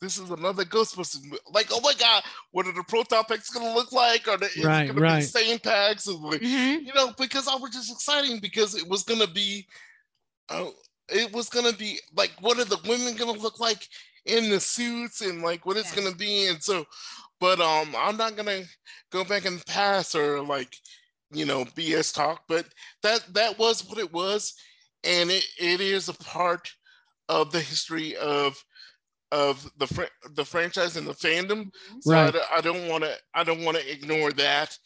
[0.00, 1.22] this is another Ghostbusters.
[1.52, 4.26] Like, oh my god, what are the proton packs gonna look like?
[4.28, 5.16] Are they right, gonna right.
[5.16, 6.06] be the same packs?
[6.06, 6.84] Like, Mhm.
[6.84, 9.66] You know, because I was just exciting because it was gonna be,
[10.48, 10.70] uh,
[11.08, 13.88] it was gonna be like, what are the women gonna look like
[14.26, 15.96] in the suits and like what it's Yeah.
[16.02, 16.46] gonna be?
[16.48, 16.84] And so,
[17.40, 18.62] but um, I'm not gonna
[19.10, 20.76] go back in the past or like,
[21.30, 22.42] you know, BS talk.
[22.48, 22.66] But
[23.02, 24.54] that that was what it was,
[25.04, 26.70] and it, it is a part
[27.28, 28.56] of the history of
[29.32, 31.70] of the fr- the franchise and the fandom.
[32.00, 32.32] So I Right.
[32.32, 34.76] d- I, don't want to I don't want to ignore that.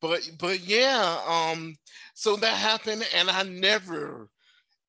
[0.00, 1.76] But but yeah, um,
[2.14, 4.28] so that happened, and I never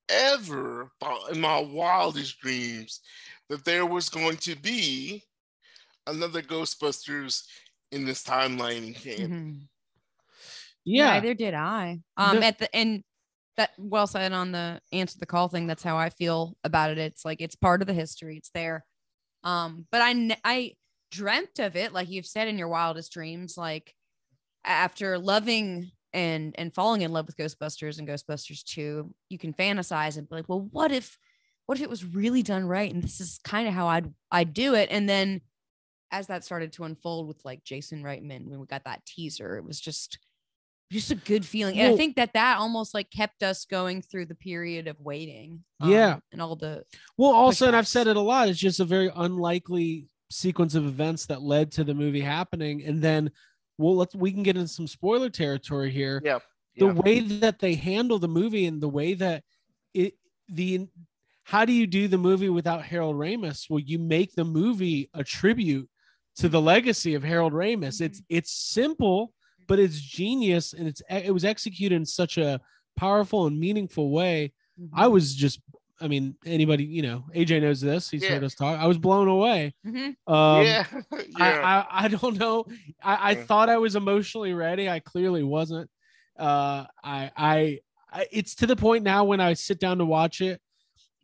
[0.10, 3.02] ever thought in my wildest dreams
[3.50, 5.24] that there was going to be
[6.06, 7.44] another Ghostbusters
[7.92, 9.32] in this timeline and canon.
[9.32, 9.68] Mhm.
[10.86, 11.14] Yeah.
[11.14, 12.00] Neither did I.
[12.16, 13.04] Um, No- at the and
[13.58, 15.68] that well said on the answer the call thing.
[15.68, 16.98] That's how I feel about it.
[17.00, 18.38] It's like it's part of the history.
[18.38, 18.86] It's there.
[19.44, 20.74] Um, but I ne- I
[21.12, 23.58] dreamt of it, like you've said in your wildest dreams.
[23.58, 23.94] Like
[24.64, 30.18] after loving and and falling in love with Ghostbusters and Ghostbusters 2, you can fantasize
[30.18, 31.18] and be like, well, what if
[31.68, 32.92] what if it was really done right?
[32.92, 34.90] And this is kind of how I'd I'd do it.
[34.92, 35.42] And then
[36.12, 39.64] as that started to unfold with like Jason Reitman, when we got that teaser, it
[39.64, 40.18] was just
[40.92, 41.78] just a good feeling.
[41.78, 45.64] And I think that that almost like kept us going through the period of waiting.
[45.84, 46.14] Yeah.
[46.14, 46.84] um, and all the
[47.18, 50.86] Well, also, and I've said it a lot, it's just a very unlikely sequence of
[50.86, 52.84] events that led to the movie happening.
[52.86, 53.32] And then
[53.78, 56.22] well, let's we can get into some spoiler territory here.
[56.24, 56.40] Yeah.
[56.78, 59.44] The way that they handle the movie and the way that
[59.94, 60.14] it
[60.48, 60.88] the
[61.44, 63.70] how do you do the movie without Harold Ramis?
[63.70, 65.90] Well, you make the movie a tribute
[66.36, 67.96] to the legacy of Harold Ramis.
[67.96, 68.06] Mm-hmm.
[68.06, 69.34] It's it's simple,
[69.68, 72.62] but it's genius and it's it was executed in such a
[72.96, 74.54] powerful and meaningful way.
[74.80, 75.00] Mm-hmm.
[75.00, 75.60] I was just,
[76.00, 78.10] I mean, anybody, you know, AJ knows this.
[78.10, 78.36] He's Yeah.
[78.36, 78.80] heard us talk.
[78.80, 79.74] I was blown away.
[79.86, 80.16] Mhm.
[80.28, 81.86] Um, yeah, I, yeah.
[81.90, 82.66] I, I don't know.
[83.02, 83.44] I, I Yeah.
[83.46, 84.90] thought I was emotionally ready.
[84.90, 85.90] I clearly wasn't.
[86.38, 87.80] Uh, I, I,
[88.12, 90.62] I, it's to the point now when I sit down to watch it,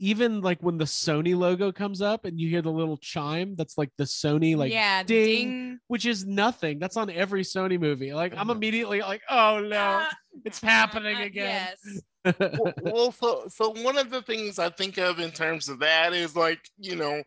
[0.03, 3.77] even like when the Sony logo comes up and you hear the little chime, that's
[3.77, 5.25] like the Sony, like, yeah, ding.
[5.25, 5.79] ding.
[5.87, 6.77] which is nothing.
[6.77, 8.13] That's on every Sony movie.
[8.13, 8.55] Like, I'm Mhm.
[8.55, 10.09] immediately like, oh no, Ah,
[10.43, 11.69] it's happening uh, again.
[11.85, 12.01] Yes.
[12.59, 16.11] well, well, so so one of the things I think of in terms of that
[16.11, 17.23] is like you know,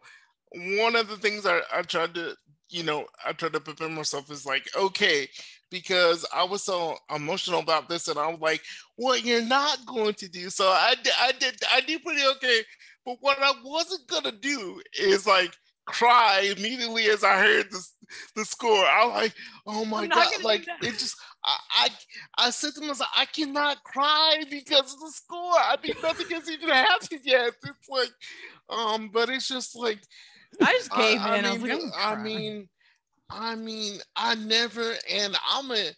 [0.79, 2.37] one of the things I, I tried to
[2.69, 5.29] you know I tried to prepare myself is like okay
[5.71, 8.63] because I was so emotional about this and I was like,
[8.97, 10.51] what you're not going to do.
[10.51, 12.61] So I did I did I did pretty okay,
[13.05, 15.55] but what I wasn't gonna do is like
[15.87, 17.87] cry immediately as I heard the
[18.35, 18.85] the score.
[18.85, 19.35] I was like,
[19.67, 21.89] oh my god, like it just I, I
[22.47, 25.55] I said to myself, I cannot cry because of the score.
[25.55, 27.53] I mean, nothing has even happened yet.
[27.65, 28.11] It's like,
[28.69, 30.01] um, but it's just like
[30.61, 31.21] I just gave in.
[31.45, 32.69] I, was mean, like, I'm I mean,
[33.31, 35.91] I mean, I never, and I'm a,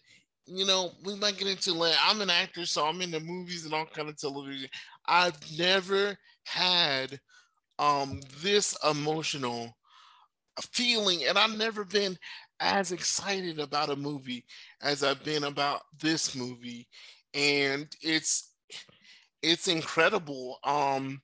[0.45, 3.65] you know, we might get into like I'm an actor, so I'm in the movies
[3.65, 4.69] and all kind of television.
[5.05, 7.19] I've never had
[7.79, 9.75] um this emotional
[10.73, 12.17] feeling, and I've never been
[12.59, 14.45] as excited about a movie
[14.81, 16.87] as I've been about this movie,
[17.33, 18.53] and it's
[19.41, 20.57] it's incredible.
[20.63, 21.21] Um,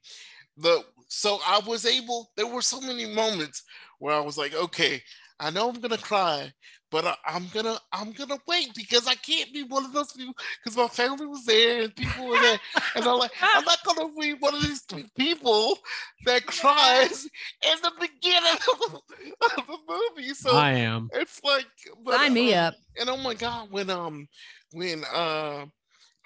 [0.58, 2.32] the so I was able.
[2.38, 3.64] There were so many moments
[4.00, 5.02] where I was like, okay,
[5.40, 6.52] I know I'm gonna cry,
[6.92, 10.36] but I, I'm gonna I'm gonna wait because I can't be one of those people
[10.64, 12.60] because my family was there and people were there,
[12.96, 14.86] and I'm like, I'm not gonna be one of these
[15.18, 15.78] people
[16.26, 20.34] that cries in the beginning of, of the movie.
[20.34, 21.10] So I am.
[21.14, 21.68] it's like,
[22.04, 22.76] but, Sign me um, up.
[23.00, 24.28] and oh my god, when um
[24.72, 25.66] when uh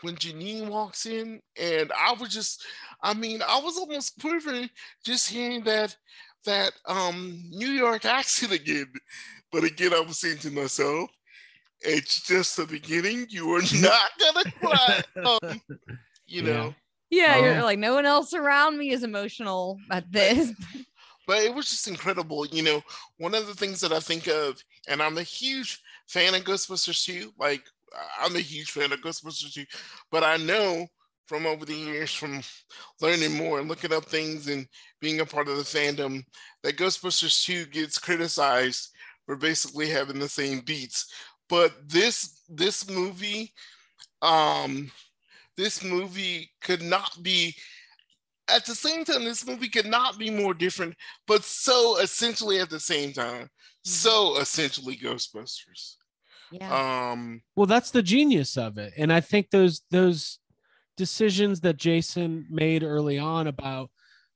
[0.01, 2.65] when Janine walks in, and I was just,
[3.03, 4.69] I mean, I was almost quivering
[5.03, 5.95] just hearing that
[6.45, 8.91] that um New York accent again.
[9.51, 11.09] But again, I was saying to myself,
[11.81, 13.25] it's just the beginning.
[13.29, 15.01] You are not gonna cry.
[15.25, 15.61] Um,
[16.27, 16.53] you Yeah.
[16.53, 16.75] know.
[17.09, 17.43] Yeah, Oh.
[17.43, 20.51] you're like no one else around me is emotional at this.
[21.27, 22.45] but it was just incredible.
[22.45, 22.81] You know,
[23.17, 27.03] one of the things that I think of, and I'm a huge fan of Ghostbusters
[27.03, 27.63] 2, like
[28.19, 29.65] I'm a huge fan of Ghostbusters 2,
[30.11, 30.87] but I know
[31.29, 32.41] from over the years, from
[33.01, 34.67] learning more and looking up things and
[34.99, 36.23] being a part of the fandom,
[36.63, 38.89] that Ghostbusters 2 gets criticized
[39.27, 41.05] for basically having the same beats.
[41.47, 43.53] But this this movie,
[44.23, 44.91] um,
[45.55, 47.55] this movie could not be
[48.47, 50.95] at the same time, this movie could not be more different,
[51.27, 53.47] but so essentially at the same time,
[53.87, 53.91] Mm-hmm.
[53.91, 55.95] so essentially Ghostbusters.
[56.51, 57.11] Yeah.
[57.11, 58.93] Um, Well, that's the genius of it.
[58.97, 60.39] And I think those those
[60.99, 63.89] decisions that Jason made early on about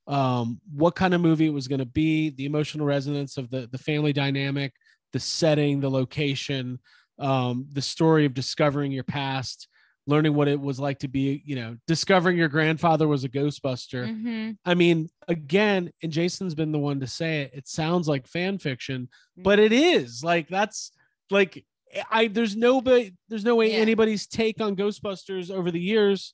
[0.08, 3.68] um, what kind of movie it was going to be, the emotional resonance of the
[3.72, 4.72] the family dynamic,
[5.12, 6.80] the setting, the location,
[7.20, 9.68] um, the story of discovering your past,
[10.08, 14.10] learning what it was like to be, you know, discovering your grandfather was a Ghostbuster.
[14.10, 14.58] Mhm.
[14.66, 17.52] I mean, again, and Jason's been the one to say it.
[17.54, 20.92] It sounds like fan fiction, but it is like that's
[21.30, 21.66] like
[22.10, 22.82] I there's no
[23.30, 23.78] there's no way Yeah.
[23.88, 26.34] anybody's take on Ghostbusters over the years.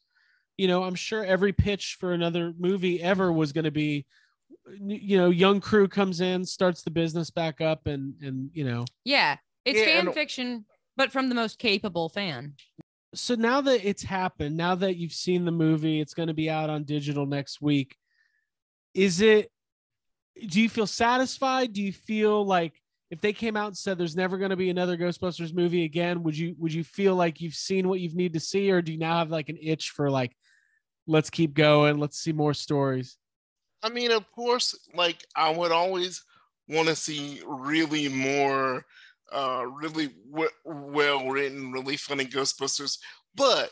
[0.59, 4.05] You know, I'm sure every pitch for another movie ever was going to be,
[4.77, 8.83] you know, young crew comes in, starts the business back up, and and you know,
[9.05, 9.37] Yeah.
[9.63, 10.65] It's Yeah, fan and- fiction,
[10.97, 12.55] but from the most capable fan.
[13.13, 16.49] so now that it's happened, now that you've seen the movie, it's going to be
[16.49, 17.95] out on digital next week.
[18.93, 19.51] Is it,
[20.47, 21.71] do you feel satisfied?
[21.71, 22.73] Do you feel like
[23.11, 26.21] if they came out and said there's never going to be another Ghostbusters movie again,
[26.23, 28.69] would you, would you feel like you've seen what you've need to see?
[28.71, 30.35] Or do you now have like an itch for like,
[31.09, 33.17] let's keep going, let's see more stories?
[33.83, 36.23] I mean, of course, like I would always
[36.67, 38.85] want to see really more,
[39.31, 42.99] uh, really w- well written, really funny Ghostbusters.
[43.35, 43.71] But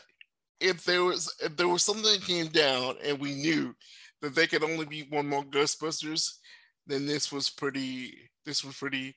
[0.60, 3.74] if there was if there was something that came down and we knew
[4.22, 6.38] that they could only be one more Ghostbusters,
[6.86, 8.30] then this was pretty.
[8.44, 9.16] This was pretty,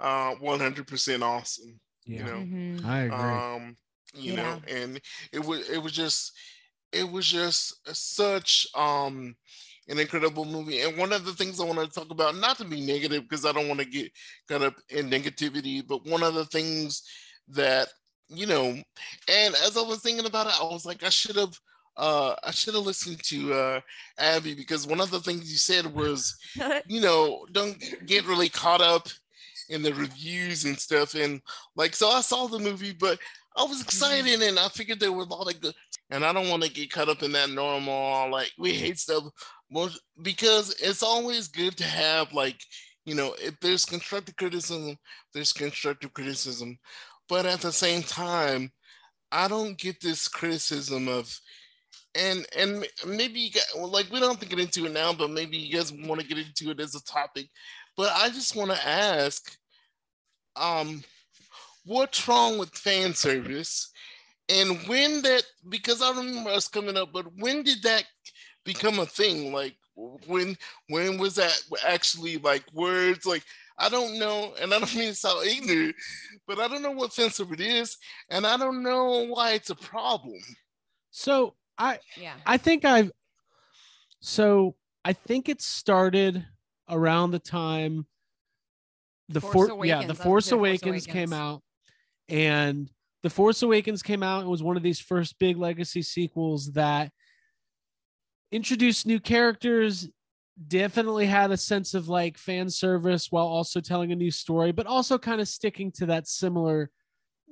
[0.00, 1.80] uh, one hundred percent awesome.
[2.06, 2.46] You know.
[2.46, 2.84] Mhm.
[2.84, 3.42] I agree.
[3.48, 3.76] um
[4.14, 5.00] you know and
[5.32, 6.32] it was it was just
[6.92, 9.34] it was just such um
[9.88, 12.64] an incredible movie and one of the things i want to talk about not to
[12.64, 14.10] be negative because i don't want to get
[14.48, 17.02] caught up in negativity but one of the things
[17.48, 17.88] that
[18.28, 18.76] you know
[19.28, 21.58] and as i was thinking about it i was like i should have
[21.96, 23.80] uh i should have listened to uh
[24.18, 26.38] abby because one of the things you said was
[26.86, 29.08] you know, don't get really caught up
[29.68, 31.14] in the reviews and stuff.
[31.14, 31.40] And
[31.76, 33.18] like, so I saw the movie, but
[33.56, 35.74] I was excited and I figured there were a lot of good.
[36.10, 39.24] And I don't want to get caught up in that normal, like, we hate stuff
[39.70, 39.88] more
[40.22, 42.60] because it's always good to have, like,
[43.04, 44.96] you know, if there's constructive criticism,
[45.34, 46.78] there's constructive criticism.
[47.28, 48.70] But at the same time,
[49.32, 51.32] I don't get this criticism of,
[52.16, 55.30] and and maybe you well, like we don't have to get into it now, but
[55.30, 57.46] maybe you guys want to get into it as a topic.
[57.96, 59.56] But I just want to ask,
[60.56, 61.04] um,
[61.90, 63.92] what's wrong with fan service,
[64.48, 65.42] and when that?
[65.68, 68.04] Because I remember us coming up, but when did that
[68.64, 69.52] become a thing?
[69.52, 69.74] Like
[70.26, 70.56] when
[70.88, 73.26] when was that actually like words?
[73.26, 73.44] Like
[73.76, 75.96] I don't know, and I don't mean to sound ignorant,
[76.46, 77.96] but I don't know what fan service is,
[78.30, 80.38] and I don't know why it's a problem.
[81.10, 82.34] So I, Yeah.
[82.46, 83.10] I think I've
[84.20, 86.46] so I think it started
[86.88, 88.06] around the time
[89.28, 91.62] the Force for, yeah the Force gonna Force Awakens came out
[92.30, 92.90] and
[93.22, 97.10] the Force Awakens came out and was one of these first big legacy sequels that
[98.52, 100.08] introduced new characters
[100.68, 104.86] definitely had a sense of like fan service while also telling a new story but
[104.86, 106.90] also kind of sticking to that similar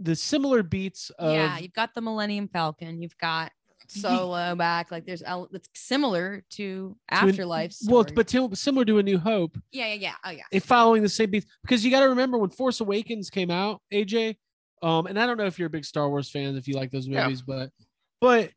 [0.01, 1.59] the similar beats of yeah.
[1.59, 3.03] You've got the Millennium Falcon.
[3.03, 3.51] You've got
[3.89, 4.91] Solo back.
[4.91, 7.75] Like there's, it's similar to an- Afterlife.
[7.87, 10.15] well but to, similar to a new hope yeah, yeah, yeah.
[10.25, 10.43] Oh, yeah.
[10.53, 13.81] it following the same beats because you got to remember when Force Awakens came out,
[13.93, 14.37] AJ.
[14.83, 16.91] Um, and I don't know if you're a big Star Wars fan, if you like
[16.91, 17.25] those Yeah.
[17.25, 17.71] movies, but
[18.21, 18.51] but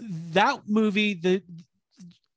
[0.00, 1.42] that movie, the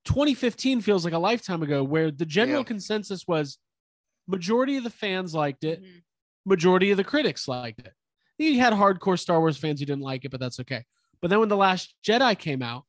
[0.05, 2.65] 2015 feels like a lifetime ago, where the general Yeah.
[2.65, 3.57] consensus was
[4.27, 6.03] majority of the fans liked it, Mhm.
[6.45, 7.93] majority of the critics liked it.
[8.37, 10.85] You had hardcore Star Wars fans who didn't like it, but that's okay.
[11.21, 12.85] But then when the Last Jedi came out,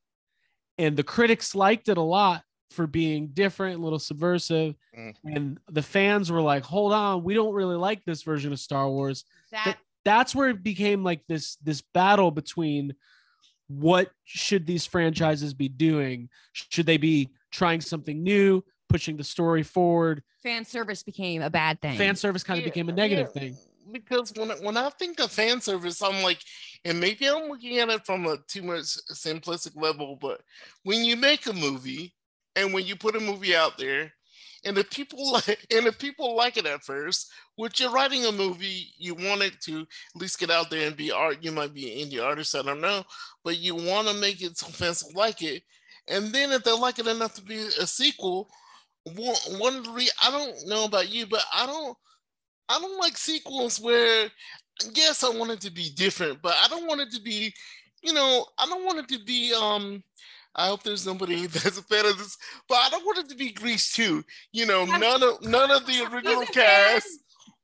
[0.79, 5.15] and the critics liked it a lot for being different, a little subversive, Mm.
[5.25, 8.89] and the fans were like, "Hold on, we don't really like this version of Star
[8.89, 12.95] Wars." That, That's where it became like this this battle between
[13.67, 16.29] what should these franchises be doing?
[16.51, 20.23] Should they be trying something new, pushing the story forward?
[20.43, 21.97] fan service became a bad thing.
[21.97, 23.57] Fan service kind of Yeah, became a negative yeah, thing.
[23.91, 26.39] Because when when I think of fan service, I'm like,
[26.85, 30.41] and maybe I'm looking at it from a too much simplistic level, but
[30.83, 32.13] when you make a movie
[32.55, 34.13] and when you put a movie out there,
[34.65, 38.31] and if people like and if people like it at first, which you're writing a
[38.31, 39.87] movie, you want it to at
[40.21, 41.39] least get out there and be art.
[41.41, 43.03] You might be an indie artist, I don't know,
[43.43, 45.63] but you want to make it so fans like it.
[46.07, 48.49] And then if they like it enough to be a sequel,
[49.05, 51.97] one, one of the re- I don't know about you, but I don't
[52.69, 54.29] I don't like sequels where
[54.93, 57.53] yes, I want it to be different, but I don't want it to be,
[58.01, 60.03] you know, I don't want it to be um
[60.55, 62.37] I hope there's nobody that's a fan of this,
[62.69, 64.23] but I don't want it to be Grease too.
[64.51, 67.07] You know, none of none of the original cast.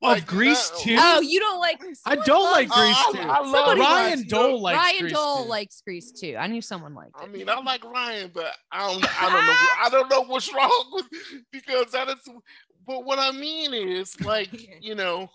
[0.02, 0.80] Of Grease no.
[0.80, 0.96] too.
[0.98, 3.20] Oh, you don't like I don't like Uh, Grease I- too.
[3.30, 4.56] I love Somebody Ryan Grease, Dole you know.
[4.56, 5.50] likes Ryan Grease Dole too.
[5.50, 6.36] likes Grease too.
[6.40, 7.24] I knew someone liked it.
[7.24, 10.54] I mean, I like Ryan, but I don't, I don't know, I don't know what's
[10.56, 11.06] wrong with
[11.52, 12.16] because that is.
[12.88, 14.50] But what I mean is, like,
[14.82, 15.30] you know,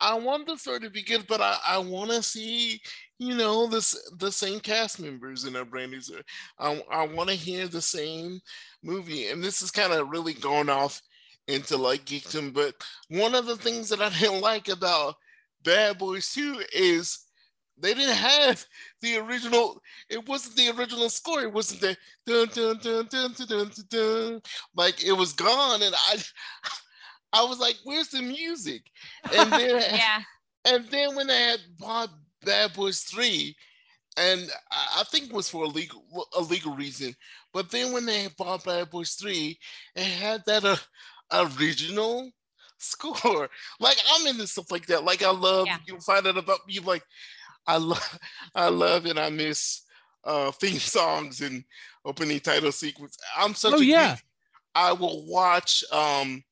[0.00, 2.80] I want the story to be good, but I, I want to see,
[3.18, 6.00] you know, this the same cast members in a brand new.
[6.58, 8.40] I, I want to hear the same
[8.82, 11.02] movie, and this is kind of really going off
[11.48, 12.52] into like geekdom.
[12.54, 12.74] But
[13.08, 15.16] one of the things that I didn't like about
[15.64, 17.18] Bad Boys 2 is
[17.80, 18.64] they didn't have
[19.02, 19.80] the original.
[20.08, 21.42] It wasn't the original score.
[21.42, 21.96] It wasn't the
[22.26, 23.84] dun dun dun dun dun dun dun.
[23.90, 24.40] dun.
[24.76, 26.16] Like it was gone, and I,
[27.32, 28.82] I was like, "Where's the music?"
[29.34, 30.22] And then, Yeah.
[30.64, 32.10] and then when they had bought
[32.44, 33.56] Bad Boys Three,
[34.16, 36.02] and I I think it was for a legal
[36.36, 37.14] a legal reason,
[37.52, 39.58] but then when they bought Bad Boys Three,
[39.94, 40.76] it had that uh,
[41.58, 42.30] original
[42.78, 43.48] score.
[43.80, 45.04] Like I'm into stuff like that.
[45.04, 45.78] Like I love Yeah.
[45.86, 47.04] you find out about you like
[47.66, 48.18] I love
[48.54, 49.82] I love and I miss
[50.24, 51.64] uh theme songs and
[52.04, 53.16] opening title sequence.
[53.36, 54.16] I'm such Oh, a yeah.
[54.16, 54.24] geek.
[54.74, 56.42] I will watch um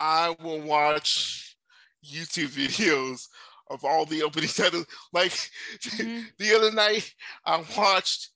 [0.00, 1.56] I will watch
[2.04, 3.28] YouTube videos
[3.72, 4.86] of all the opening titles.
[5.12, 6.26] Like Mhm.
[6.38, 7.12] the other night
[7.46, 8.28] I watched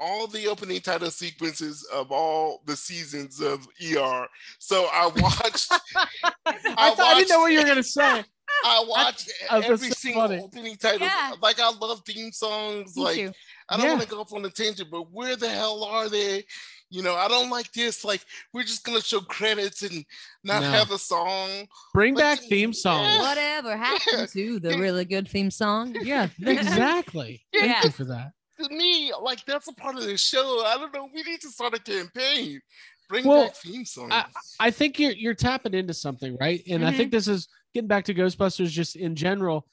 [0.00, 4.26] all the opening title sequences of all the seasons of ER.
[4.58, 8.24] So I watched I, thought, I didn't know what you were gonna say.
[8.64, 10.40] I watched that's every so single funny.
[10.42, 11.00] opening title.
[11.06, 11.32] Yeah.
[11.42, 12.96] Like I love theme songs.
[12.96, 13.32] Me like too.
[13.68, 13.92] I don't Yeah.
[13.92, 16.44] want to go off on a tangent, but where the hell are they?
[16.90, 18.04] You know, I don't like this.
[18.04, 20.04] Like we're just gonna show credits and
[20.42, 20.70] not No.
[20.70, 21.68] have a song.
[21.92, 23.04] Bring But back theme song.
[23.04, 23.20] Yeah.
[23.20, 25.94] Whatever happened to the really good theme song?
[26.02, 27.44] Yeah, exactly.
[27.52, 27.84] Thank Yeah.
[27.84, 28.32] you for that.
[28.60, 30.64] To me, like that's a part of the show.
[30.64, 31.08] I don't know.
[31.14, 32.60] We need to start a campaign.
[33.08, 34.12] Bring Well, back theme songs.
[34.60, 36.62] I think you're you're tapping into something, right?
[36.68, 37.16] And I think mm-hmm.
[37.16, 39.66] this is getting back to Ghostbusters just in general.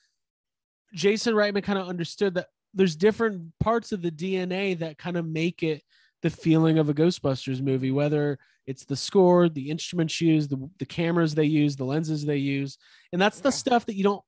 [0.93, 5.25] Jason Reitman kind of understood that there's different parts of the DNA that kind of
[5.25, 5.81] make it
[6.25, 10.85] the feeling of a Ghostbusters movie, whether it's the score, the instruments used, the, the
[10.85, 12.79] cameras they use, the lenses they use.
[13.13, 14.23] And that's the stuff that you don't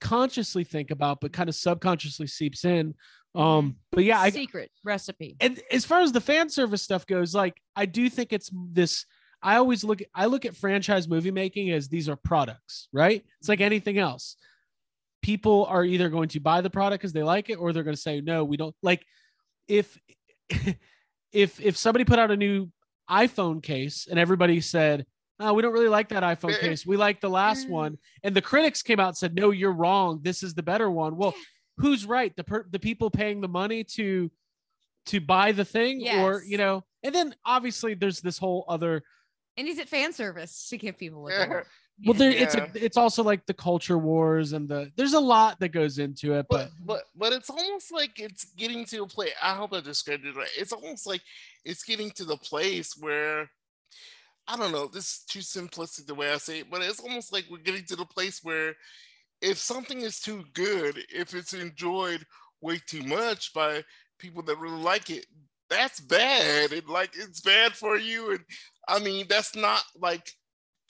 [0.00, 2.96] consciously think about, but kind of subconsciously seeps in.
[3.36, 5.36] Um, but yeah, I, Secret recipe.
[5.40, 9.06] and as far as the fan service stuff goes, like I do think it's this.
[9.40, 10.00] I always look.
[10.12, 13.24] I look at franchise movie making as these are products, right?
[13.38, 14.34] It's like anything else.
[15.22, 17.94] People are either going to buy the product because they like it, or they're going
[17.94, 19.06] to say no, we don't like.
[19.68, 19.96] If
[21.32, 22.68] if if somebody put out a new
[23.08, 25.06] iPhone case and everybody said,
[25.38, 26.86] "Oh, we don't really like that iPhone case.
[26.86, 30.20] We like the last one," and the critics came out and said, "No, you're wrong.
[30.22, 31.34] This is the better one." Well,
[31.78, 32.34] who's right?
[32.36, 34.30] The per- the people paying the money to
[35.06, 39.02] to buy the thing, or you know, and then obviously there's this whole other.
[39.56, 41.22] And is it fan service to give people
[42.02, 42.10] Yeah.
[42.10, 45.60] Well, there it's a, it's also like the culture wars and the there's a lot
[45.60, 49.06] that goes into it, but but but but it's almost like it's getting to a
[49.06, 49.32] place.
[49.42, 50.48] I hope I described it right.
[50.56, 51.20] It's almost like
[51.64, 53.50] it's getting to the place where
[54.48, 54.86] I don't know.
[54.86, 57.84] This is too simplistic the way I say it, but it's almost like we're getting
[57.84, 58.74] to the place where
[59.42, 62.24] if something is too good, if it's enjoyed
[62.60, 63.84] way too much by
[64.18, 65.26] people that really like it,
[65.68, 66.72] that's bad.
[66.72, 68.32] And like it's bad for you.
[68.32, 68.40] And
[68.88, 70.32] I mean, that's not like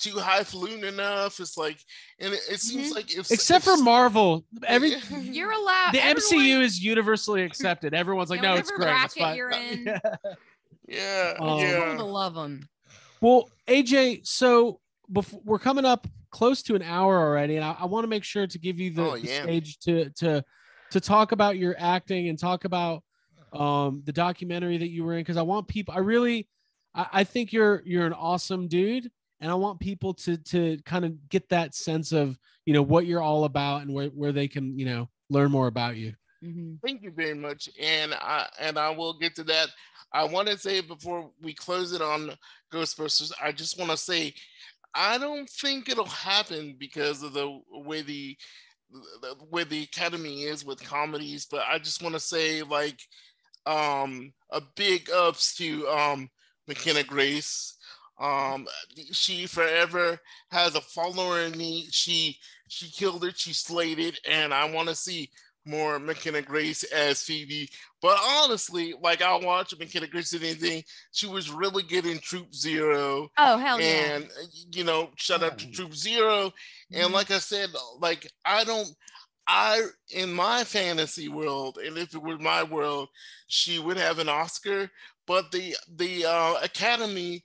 [0.01, 1.39] too highfalutin enough.
[1.41, 1.79] It's like,
[2.19, 2.95] and it, it seems Mhm.
[2.95, 5.93] like if except if for Marvel, every You're allowed.
[5.93, 7.95] the everyone- MCU is universally accepted.
[7.95, 8.95] Everyone's like, no, it's great.
[9.05, 9.37] It's fine.
[9.37, 9.85] you're in.
[9.87, 9.99] Yeah.
[10.89, 11.97] Yeah, Um, yeah.
[11.97, 12.69] to love them.
[13.21, 14.81] Well, AJ, so
[15.13, 18.25] before we're coming up close to an hour already, and I, I want to make
[18.25, 20.43] sure to give you the, Oh, the stage to to
[20.91, 23.03] to talk about your acting and talk about
[23.53, 25.95] um the documentary that you were in because I want people.
[25.95, 26.49] I really,
[26.95, 31.05] I, I think you're you're an awesome dude, and I want people to to kind
[31.05, 34.49] of get that sense of you know what you're all about and where where they
[34.49, 36.15] can you know learn more about you.
[36.43, 36.79] Mhm.
[36.85, 39.69] Thank you very much, and I and I will get to that.
[40.13, 42.33] I want to say before we close it on
[42.73, 44.35] Ghostbusters, I just want to say
[44.95, 48.37] I don't think it'll happen because of the way the,
[49.23, 51.47] the way the academy is with comedies.
[51.47, 53.01] But I just want to say like
[53.67, 56.29] um a big ups to um
[56.67, 57.77] McKenna Grace.
[58.21, 58.67] Um,
[59.13, 60.19] she forever
[60.51, 61.89] has a follower in me.
[61.91, 63.39] She she killed it.
[63.39, 65.31] She slayed it, and I want to see
[65.67, 67.69] more McKenna Grace as Phoebe.
[68.03, 72.55] But honestly, like I watch McKenna Grace in anything, she was really good in Troop
[72.55, 73.29] Zero.
[73.39, 74.17] Oh hell yeah!
[74.17, 74.31] And
[74.73, 75.73] you know, shout out to Oh.
[75.73, 76.53] Troop Zero.
[76.93, 77.13] And Mhm.
[77.13, 78.89] like I said, like I don't
[79.47, 83.09] I in my fantasy world, and if it were my world,
[83.49, 84.91] she would have an Oscar.
[85.27, 87.45] But the the uh, Academy,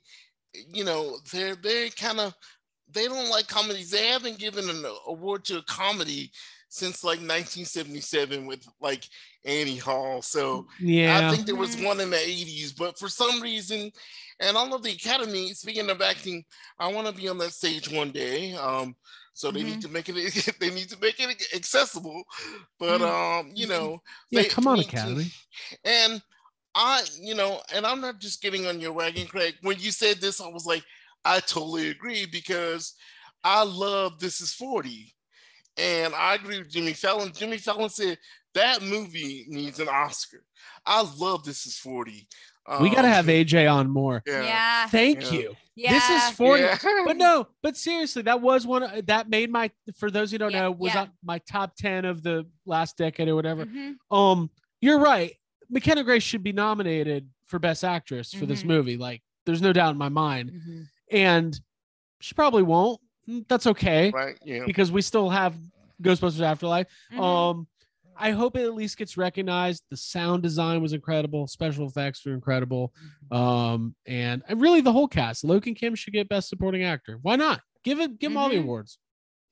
[0.72, 2.34] you know, they're they kind of
[2.92, 3.90] they don't like comedies.
[3.90, 6.30] They haven't given an award to a comedy
[6.68, 9.04] since like 1977 with like
[9.44, 10.22] Annie Hall.
[10.22, 11.28] So Yeah.
[11.28, 13.90] I think there was one in the 80s, but for some reason,
[14.40, 16.44] and all of the Academy, speaking of acting,
[16.78, 18.52] I want to be on that stage one day.
[18.54, 18.94] Um,
[19.32, 20.14] so they need to make it
[20.60, 22.22] they need to make it accessible.
[22.78, 24.00] But um, you know,
[24.30, 25.30] yeah, they come on, Academy.
[25.84, 26.22] and
[26.78, 29.54] I, you know, and I'm not just getting on your wagon, Craig.
[29.62, 30.84] When you said this, I was like,
[31.24, 32.94] I totally agree because
[33.42, 35.14] I love This Is 40.
[35.78, 37.32] And I agree with Jimmy Fallon.
[37.32, 38.18] Jimmy Fallon said
[38.54, 40.44] that movie needs an Oscar.
[40.84, 42.28] I love This Is 40.
[42.80, 44.22] we got to Um, have AJ on more.
[44.26, 44.42] Yeah.
[44.42, 44.86] Yeah.
[44.88, 45.30] Thank Yeah.
[45.38, 45.56] you.
[45.76, 45.92] Yeah.
[45.92, 46.62] This is 40.
[46.62, 46.78] Yeah.
[47.06, 50.50] But no, but seriously, that was one of- that made my for those who don't
[50.52, 51.02] Yeah, know was yeah.
[51.02, 53.66] on my top 10 of the last decade or whatever.
[53.66, 53.94] Mhm.
[54.10, 54.50] Um,
[54.80, 55.34] you're right.
[55.68, 58.66] McKenna Grace should be nominated for best actress for this Mhm.
[58.66, 58.96] movie.
[58.96, 60.50] Like, there's no doubt in my mind.
[60.52, 60.88] Mhm.
[61.10, 61.60] And
[62.20, 63.00] she probably won't.
[63.28, 64.38] Mm, That's okay right.
[64.44, 64.64] Yeah.
[64.66, 65.54] because we still have
[66.02, 66.86] Ghostbusters Afterlife.
[67.12, 67.20] Mhm.
[67.20, 67.68] Um,
[68.18, 69.82] I hope it at least gets recognized.
[69.90, 72.94] The sound design was incredible, special effects were incredible.
[73.30, 75.44] Um, and and really the whole cast.
[75.44, 77.18] Logan Kim should get best supporting actor.
[77.22, 77.60] Why not?
[77.84, 78.62] Give it give him all the Mhm.
[78.62, 78.98] awards.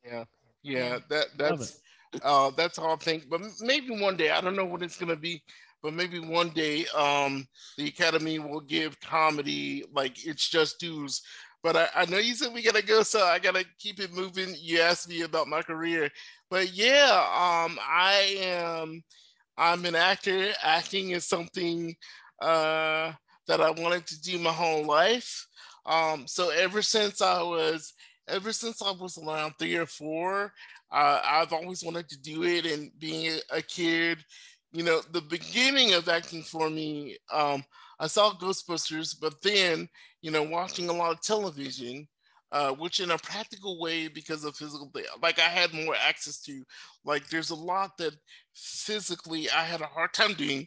[0.05, 0.25] Yeah,
[0.63, 1.81] yeah, that that's
[2.23, 3.29] uh that's all I think.
[3.29, 5.43] But maybe one day, I don't know what it's gonna be,
[5.85, 7.47] but maybe one day um
[7.79, 11.23] the Academy will give comedy like it's just dues.
[11.63, 14.57] But I, I know you said we gotta go, so I gotta keep it moving.
[14.59, 16.11] You asked me about my career,
[16.51, 19.05] but yeah, um I am
[19.57, 20.53] I'm an actor.
[20.63, 21.95] Acting is something
[22.41, 23.13] uh
[23.47, 25.47] that I wanted to do my whole life.
[25.87, 27.93] Um, so ever since I was
[28.29, 30.53] ever since I was around three or four,
[30.91, 32.65] uh, I've always wanted to do it.
[32.67, 34.25] And being a, a kid,
[34.75, 37.63] you know, the beginning of acting for me, um,
[38.01, 39.89] I saw Ghostbusters, but then,
[40.21, 42.09] you know, watching a lot of television,
[42.51, 44.91] uh, which in a practical way, because of physical,
[45.23, 46.65] like I had more access to,
[47.05, 48.17] like there's a lot that
[48.57, 50.67] physically I had a hard time doing,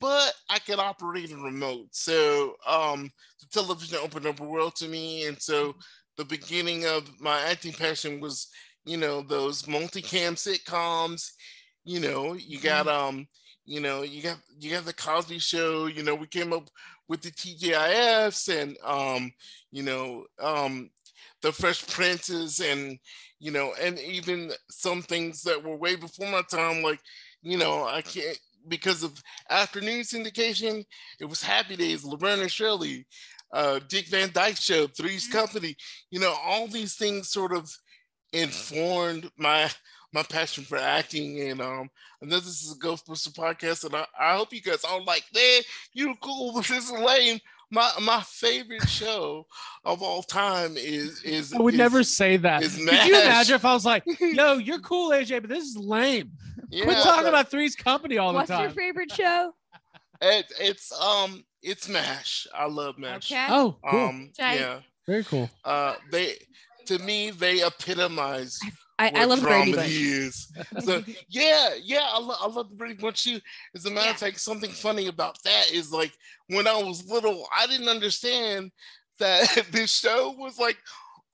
[0.00, 1.88] but I could operate a remote.
[1.92, 5.26] So um, the television opened up a world to me.
[5.26, 5.74] And so
[6.16, 8.48] the beginning of my acting passion was,
[8.86, 11.30] you know, those multicam sitcoms.
[11.84, 13.26] You know, you got um,
[13.72, 15.86] you know, you got you got the Cosby Show.
[15.86, 16.68] You know, we came up
[17.08, 19.32] with the TGIFs and um,
[19.70, 20.90] you know, um,
[21.40, 22.98] the Fresh Princes and
[23.40, 27.00] you know, and even some things that were way before my time, like
[27.42, 29.18] you know, I can't because of
[29.48, 30.84] afternoon syndication.
[31.18, 33.06] It was Happy Days, Laverne and Shirley,
[33.54, 35.32] uh, Dick Van Dyke Show, Three's Mhm.
[35.32, 35.76] Company.
[36.10, 37.74] You know, all these things sort of
[38.34, 39.70] informed my
[40.12, 41.40] my passion for acting.
[41.40, 41.90] And um,
[42.22, 45.24] I know this is a Ghostbuster podcast, and I, I hope you guys all like,
[45.34, 47.40] man, you're cool, but this is lame.
[47.70, 49.46] My my favorite show
[49.84, 52.62] of all time is is I would is- never say that.
[52.62, 55.76] is Could you imagine if I was like, yo, you're cool, AJ, but this is
[55.78, 56.32] lame.
[56.68, 59.54] yeah, Quit talking but about Three's Company all the time." What's your favorite show?
[60.20, 62.46] it, it's um it's Mash.
[62.54, 63.32] I love Mash.
[63.32, 63.46] Okay.
[63.48, 64.00] Oh, cool.
[64.00, 64.60] Um Tight.
[64.60, 64.80] yeah.
[65.06, 65.48] Very cool.
[65.64, 66.34] Uh they
[66.86, 68.60] to me they epitomize
[68.98, 69.88] I, I love Brady Bunch.
[69.90, 70.52] is.
[70.80, 73.40] So yeah, yeah, I, lo- I love the Brady Bunch too.
[73.74, 76.12] As a matter of fact, something funny about that is like
[76.48, 78.70] when I was little, I didn't understand
[79.18, 80.78] that this show was like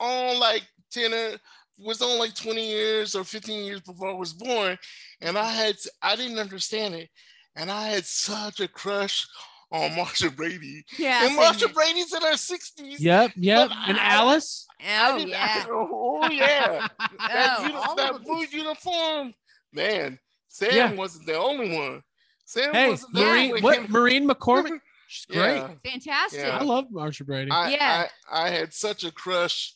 [0.01, 1.37] on like 10 or
[1.79, 4.79] was on like 20 years or 15 years before I was born.
[5.21, 7.09] And I had I didn't understand it.
[7.57, 9.27] And I had such a crush
[9.71, 10.85] on Marcia Brady.
[10.99, 11.27] Yeah.
[11.27, 11.69] and Marcia.
[11.69, 12.97] Brady's in her 60s.
[12.99, 13.69] Yep, yep.
[13.69, 14.66] But And I- Alice?
[14.81, 15.64] I Oh didn't- yeah.
[15.71, 16.89] oh yeah.
[17.19, 19.35] that, Oh, uni- that of blue uniform,
[19.73, 20.19] man.
[20.49, 20.93] Sam Yeah.
[20.93, 22.03] wasn't the only one.
[22.47, 23.91] Sam Hey, wasn't the Maureen, only what one.
[23.93, 24.81] Maureen McCormick?
[25.09, 25.57] She's great.
[25.57, 25.71] Yeah.
[25.85, 26.41] Fantastic.
[26.41, 26.59] Yeah.
[26.59, 27.51] I love Marcia Brady.
[27.51, 28.07] I, Yeah.
[28.31, 29.75] I, I had such a crush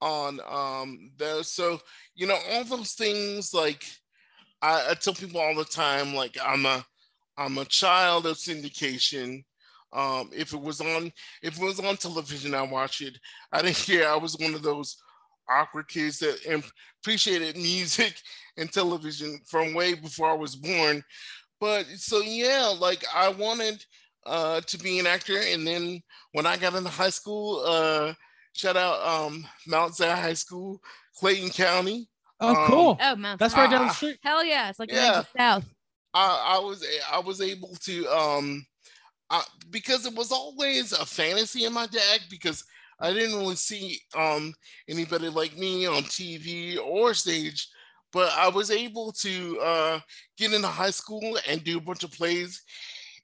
[0.00, 1.50] on um those.
[1.50, 1.80] So
[2.14, 3.52] you know all those things.
[3.54, 3.84] Like
[4.62, 6.84] I, I tell people all the time, like I'm a
[7.36, 9.44] I'm a child of syndication.
[9.92, 11.12] Um, if it was on
[11.42, 13.16] if it was on television, I watch it.
[13.52, 14.08] I didn't care.
[14.08, 14.96] I was one of those
[15.48, 16.62] awkward kids that
[17.02, 18.14] appreciated music
[18.56, 21.02] and television from way before I was born.
[21.60, 23.84] But so yeah, like I wanted
[24.26, 28.14] uh, to be an actor, and then when I got into high school, uh,
[28.54, 30.80] shout out um, Mount Zion High School,
[31.18, 32.08] Clayton County.
[32.40, 32.98] oh, um, cool.
[33.00, 34.18] Oh, Mount That's right down the street.
[34.22, 34.68] Hell yeah.
[34.70, 35.22] It's like Yeah.
[35.36, 35.54] yeah.
[35.60, 35.73] South.
[36.14, 38.66] I, I was I was able to um,
[39.30, 42.64] I, because it was always a fantasy in my deck because
[43.00, 44.54] I didn't really see um
[44.88, 47.68] anybody like me on TV or stage,
[48.12, 50.00] but I was able to uh,
[50.38, 52.62] get into high school and do a bunch of plays.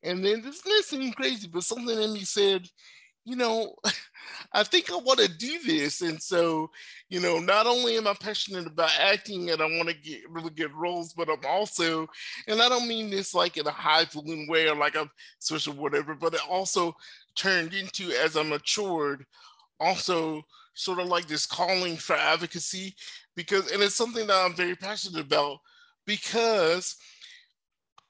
[0.03, 2.67] And then this may seem crazy, but something in me said,
[3.25, 3.75] you know,
[4.53, 6.01] I think I want to do this.
[6.01, 6.71] And so,
[7.09, 10.51] you know, not only am I passionate about acting and I want to get really
[10.51, 12.07] good roles, but I'm also,
[12.49, 16.15] and I don't mean this like in a highfalutin way or like I'm social whatever,
[16.15, 16.95] but it also
[17.37, 19.25] turned into as I matured,
[19.79, 20.43] also
[20.75, 22.95] sort of like this calling for advocacy
[23.37, 25.59] because, and it's something that I'm very passionate about
[26.07, 26.97] because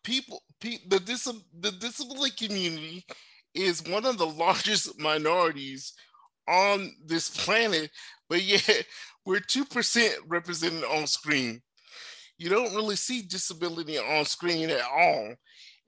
[0.05, 3.05] people, pe- the, dis- the disability community
[3.55, 5.93] is one of the largest minorities
[6.49, 7.91] on this planet,
[8.29, 8.85] but yet
[9.27, 11.61] we're 2% represented on screen.
[12.39, 15.35] You don't really see disability on screen at all.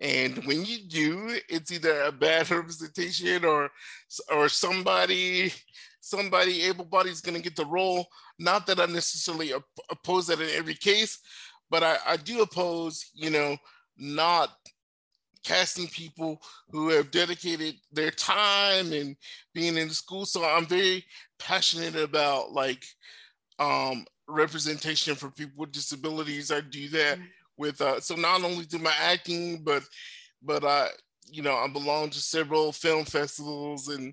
[0.00, 3.70] And when you do, it's either a bad representation or
[4.30, 5.52] or somebody
[6.00, 8.06] somebody able-bodied is going to get the role.
[8.38, 9.52] Not that I necessarily
[9.90, 11.20] oppose that in every case,
[11.70, 13.56] but I, I do oppose, you know,
[13.96, 14.50] not
[15.42, 16.40] casting people
[16.70, 19.16] who have dedicated their time and
[19.54, 20.24] being in the school.
[20.26, 21.04] So I'm very
[21.38, 22.84] passionate about like
[23.58, 26.50] um, representation for people with disabilities.
[26.50, 27.26] I do that mm-hmm.
[27.56, 29.82] with uh, so not only through my acting, but
[30.42, 30.88] but I
[31.30, 34.12] you know I belong to several film festivals and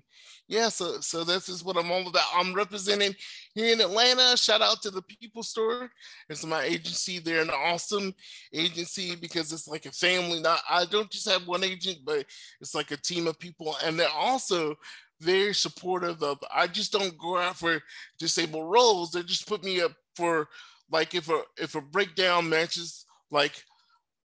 [0.50, 2.24] yeah, so so this is what I'm all about.
[2.34, 3.14] I'm representing
[3.54, 4.36] here in Atlanta.
[4.36, 5.88] Shout out to the People Store.
[6.28, 7.20] It's my agency.
[7.20, 8.12] They're an awesome
[8.52, 10.40] agency because it's like a family.
[10.40, 12.26] Not I don't just have one agent, but
[12.60, 14.74] it's like a team of people, and they're also
[15.20, 16.38] very supportive of.
[16.52, 17.80] I just don't go out for
[18.18, 19.12] disabled roles.
[19.12, 20.48] They just put me up for
[20.90, 23.62] like if a if a breakdown matches like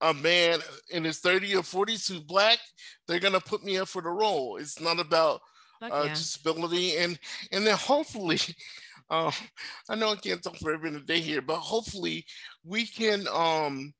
[0.01, 0.59] a man
[0.89, 2.57] in his 30 or 40s who's black,
[3.07, 4.57] they're gonna put me up for the role.
[4.57, 5.39] It's not about
[5.81, 6.13] uh, yeah.
[6.13, 7.19] disability, and
[7.51, 8.39] and then hopefully,
[9.09, 9.31] uh,
[9.89, 12.25] I know I can't talk for every day here, but hopefully
[12.63, 13.27] we can.
[13.27, 13.93] Um,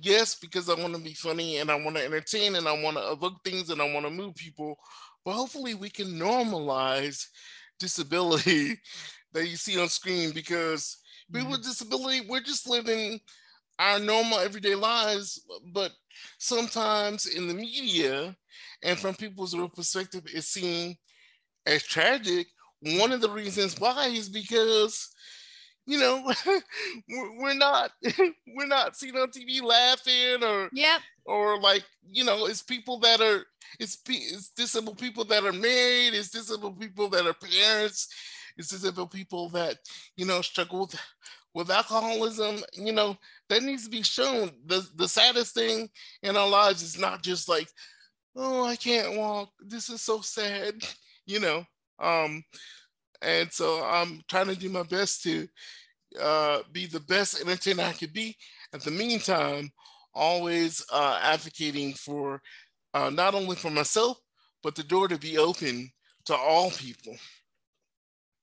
[0.00, 2.96] yes, because I want to be funny and I want to entertain and I want
[2.96, 4.78] to evoke things and I want to move people,
[5.24, 7.26] but hopefully we can normalize
[7.80, 8.76] disability
[9.32, 10.98] that you see on screen because
[11.32, 11.52] people mm-hmm.
[11.52, 13.20] with disability we're just living
[13.78, 15.92] our normal everyday lives, but
[16.38, 18.36] sometimes in the media
[18.82, 20.96] and from people's real perspective, it's seen
[21.68, 22.48] as tragic.
[22.80, 25.08] One of the reasons why is because,
[25.86, 26.32] you know,
[27.38, 27.90] we're not
[28.56, 31.00] we're not seen on TV laughing or yep.
[31.24, 33.44] or like you know, it's people that are
[33.78, 38.08] it's it's disabled people that are married, it's disabled people that are parents,
[38.56, 39.76] it's disabled people that
[40.16, 40.98] you know struggle with
[41.54, 42.62] with alcoholism.
[42.74, 43.16] You know,
[43.48, 44.52] that needs to be shown.
[44.66, 45.88] The the saddest thing
[46.22, 47.68] in our lives is not just like,
[48.36, 49.50] oh, I can't walk.
[49.60, 50.74] This is so sad
[51.28, 51.64] you know.
[52.00, 52.42] Um,
[53.22, 55.46] and so I'm trying to do my best to
[56.20, 58.36] uh, be the best entertainer I could be.
[58.72, 59.70] At the meantime,
[60.14, 62.40] always uh, advocating for
[62.94, 64.18] uh, not only for myself,
[64.62, 65.90] but the door to be open
[66.26, 67.16] to all people.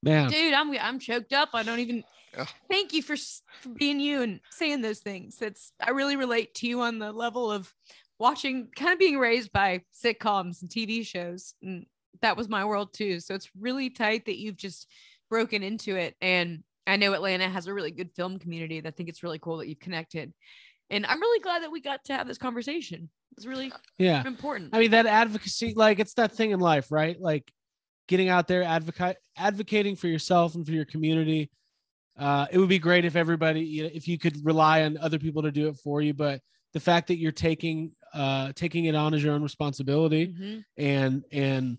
[0.04, 1.50] Man, dude, I'm I'm choked up.
[1.54, 2.04] I don't even.
[2.38, 2.46] Yeah.
[2.70, 5.42] Thank you for, for being you and saying those things.
[5.42, 7.74] It's I really relate to you on the level of
[8.20, 11.86] watching, kind of being raised by sitcoms and TV shows, and
[12.22, 13.20] that was my world too.
[13.20, 14.88] So it's really tight that you've just
[15.30, 16.16] broken into it.
[16.22, 18.82] And I know Atlanta has a really good film community.
[18.86, 20.34] I think it's really cool that you've connected.
[20.90, 23.10] And I'm really glad that we got to have this conversation.
[23.38, 24.70] It's really yeah important.
[24.74, 27.20] I mean, that advocacy, like it's that thing in life, right?
[27.20, 27.52] Like
[28.08, 31.50] getting out there, advocate advocating for yourself and for your community.
[32.18, 35.20] Uh, it would be great if everybody, you know, if you could rely on other
[35.20, 36.14] people to do it for you.
[36.14, 36.40] But
[36.74, 40.60] the fact that you're taking uh, taking it on as your own responsibility mm-hmm.
[40.78, 41.78] and and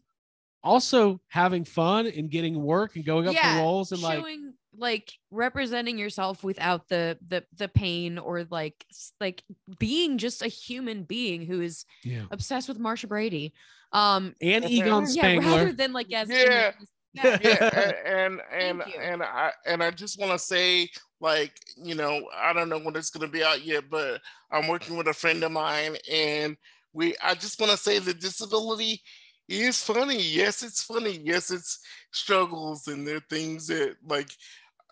[0.63, 4.55] also having fun and getting work and going up yeah, for roles and showing, like
[4.79, 8.85] like representing yourself without the the the pain or like
[9.21, 9.43] like
[9.79, 12.25] being just a human being who is yeah.
[12.31, 13.53] obsessed with Marcia Brady
[13.93, 16.73] um and Egon Spengler yeah, rather than like as yeah.
[17.13, 17.39] yeah.
[17.43, 17.93] yeah.
[18.05, 20.89] and and and I and I just want to say
[21.21, 21.53] like
[21.83, 25.09] you know I don't know when it's gonna be out yet, but I'm working with
[25.09, 26.57] a friend of mine, and
[26.93, 29.03] we I just want to say the disability
[29.49, 30.20] is funny.
[30.20, 31.20] Yes, it's funny.
[31.22, 31.80] Yes, it's
[32.11, 34.30] struggles and there are things that like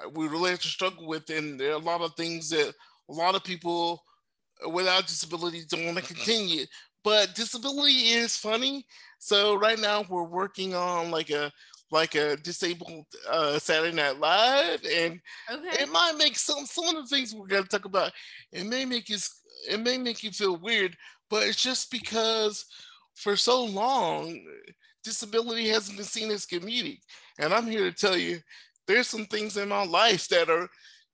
[0.02, 2.74] uh, we really have to struggle with, and there are a lot of things that
[3.09, 4.02] a lot of people
[4.72, 6.64] without disabilities don't want to continue.
[7.02, 8.86] But disability is funny.
[9.18, 11.52] So right now we're working on like a
[11.90, 15.20] like a disabled uh, Saturday Night Live, and
[15.52, 15.82] okay.
[15.82, 18.12] it might make some some of the things we're gonna talk about.
[18.52, 19.18] It may make you
[19.68, 20.96] it may make you feel weird,
[21.30, 22.64] but it's just because
[23.15, 24.39] for so long,
[25.03, 27.01] disability hasn't been seen as comedic.
[27.39, 28.41] And I'm here to tell you,
[28.87, 30.69] there's some things in my life that are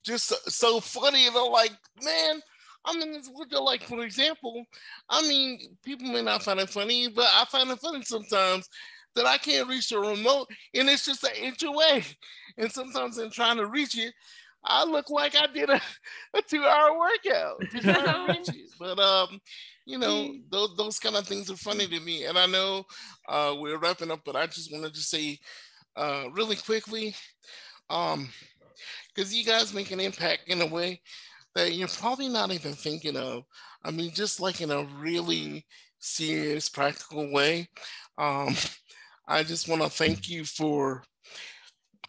[0.05, 1.27] just so, funny.
[1.27, 1.73] And I'm like,
[2.03, 2.41] man,
[2.85, 4.65] I mean, it's like, for example,
[5.09, 8.69] I mean, people may not find it funny, but I find it funny sometimes
[9.15, 12.05] that I can't reach the remote and it's just an inch away.
[12.57, 14.15] And sometimes in trying to reach it,
[14.65, 15.81] I look like I did a,
[16.35, 17.63] a two hour workout.
[18.79, 19.41] but um,
[19.91, 22.24] you know, those those kind of things are funny to me.
[22.24, 22.84] And I know
[23.28, 25.38] uh, we're wrapping up, but I just wanted to say
[25.97, 27.14] uh, really quickly,
[27.91, 28.28] um,
[29.14, 31.01] because you guys make an impact in a way
[31.55, 33.43] that you're probably not even thinking of.
[33.84, 35.66] I mean, just like in a really
[35.99, 37.68] serious, practical way.
[38.18, 38.55] Um,
[39.26, 41.03] I just want to thank you for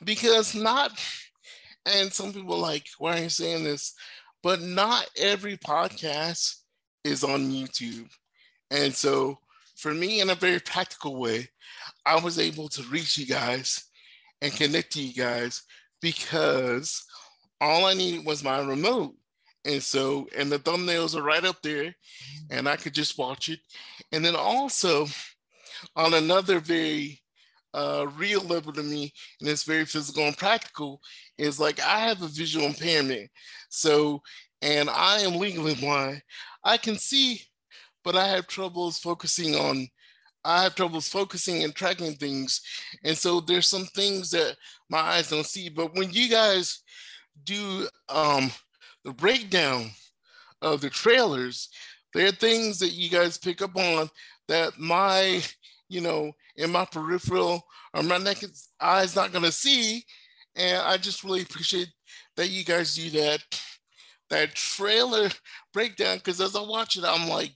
[0.03, 0.91] because not
[1.85, 3.93] and some people like, why are you saying this?
[4.43, 6.60] But not every podcast
[7.03, 8.09] is on YouTube.
[8.69, 9.39] And so
[9.75, 11.49] for me, in a very practical way,
[12.05, 13.85] I was able to reach you guys
[14.41, 15.63] and connect to you guys
[16.01, 17.03] because
[17.59, 19.15] all I needed was my remote.
[19.65, 21.95] And so, and the thumbnails are right up there,
[22.49, 23.59] and I could just watch it.
[24.11, 25.05] And then also,
[25.95, 27.21] on another very
[27.73, 30.99] uh, real level to me, and it's very physical and practical,
[31.37, 33.29] is like I have a visual impairment.
[33.69, 34.21] So,
[34.61, 36.21] and I am legally blind.
[36.63, 37.41] I can see,
[38.03, 39.87] but I have troubles focusing on,
[40.43, 42.61] I have troubles focusing and tracking things.
[43.03, 44.55] And so there's some things that
[44.89, 45.69] my eyes don't see.
[45.69, 46.81] But when you guys
[47.43, 48.51] do um,
[49.03, 49.91] the breakdown
[50.61, 51.69] of the trailers,
[52.13, 54.09] there are things that you guys pick up on
[54.47, 55.41] that my
[55.91, 57.61] you know, in my peripheral
[57.93, 60.03] or my naked eye's not gonna see.
[60.55, 61.89] And I just really appreciate
[62.37, 63.43] that you guys do that
[64.31, 65.29] that trailer
[65.73, 67.53] breakdown because as I watch it, I'm like,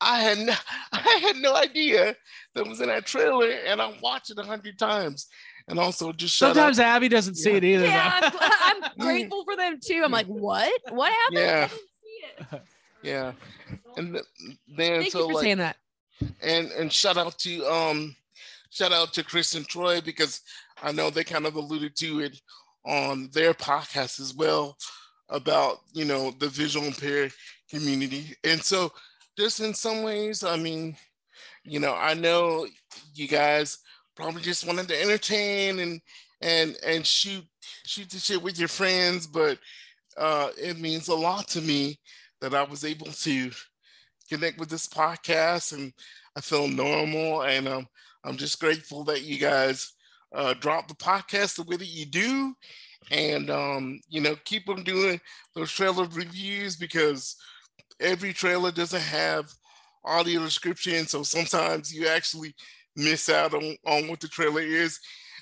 [0.00, 0.54] I had no,
[0.92, 2.16] I had no idea
[2.54, 5.26] that was in that trailer, and I watched it a hundred times.
[5.68, 6.96] And also, just sometimes out.
[6.96, 7.86] Abby doesn't see it either.
[7.86, 10.02] Yeah, I'm, I'm, grateful for them too.
[10.04, 10.72] I'm like, what?
[10.90, 11.80] What happened?
[12.52, 12.58] Yeah,
[13.02, 13.32] yeah.
[13.96, 14.14] And
[14.68, 15.76] then Thank so you for like, saying that
[16.42, 18.14] and and shout out to um
[18.70, 20.40] shout out to Chris and Troy because
[20.82, 22.40] I know they kind of alluded to it
[22.84, 24.76] on their podcast as well
[25.28, 27.32] about you know the visual impaired
[27.68, 28.34] community.
[28.44, 28.92] And so
[29.36, 30.96] just in some ways I mean
[31.64, 32.66] you know I know
[33.14, 33.78] you guys
[34.14, 36.00] probably just wanted to entertain and
[36.40, 37.44] and and shoot
[37.84, 39.58] shoot the shit with your friends but
[40.16, 41.98] uh it means a lot to me
[42.40, 43.50] that I was able to
[44.28, 45.92] connect with this podcast and
[46.36, 47.42] I feel normal.
[47.42, 47.88] And um,
[48.24, 49.92] I'm just grateful that you guys
[50.34, 52.54] uh, drop the podcast the way that you do
[53.10, 55.20] and um, you know keep them doing
[55.54, 57.36] those trailer reviews because
[58.00, 59.50] every trailer doesn't have
[60.04, 62.54] audio description so sometimes you actually
[62.96, 64.98] miss out on, on what the trailer is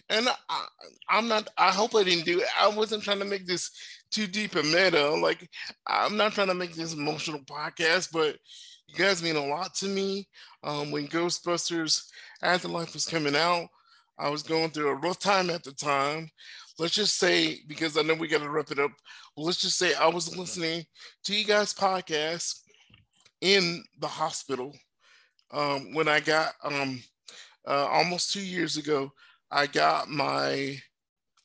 [0.09, 0.67] and I,
[1.11, 3.71] i'm not i hope i didn't do it i wasn't trying to make this
[4.11, 5.49] too deep and meta like
[5.87, 8.37] i'm not trying to make this emotional podcast but
[8.87, 10.29] you guys mean a lot to me.
[10.63, 12.05] Um, when Ghostbusters
[12.43, 13.67] Afterlife was coming out,
[14.19, 16.31] I was going through a rough time at the time.
[16.79, 18.91] Let's just say, because I know we got to wrap it up,
[19.37, 20.85] let's just say I was listening
[21.25, 22.61] to you guys' podcast
[23.41, 24.75] in the hospital
[25.53, 27.03] um, when I got um,
[27.67, 29.13] uh, almost two years ago.
[29.51, 30.79] I got my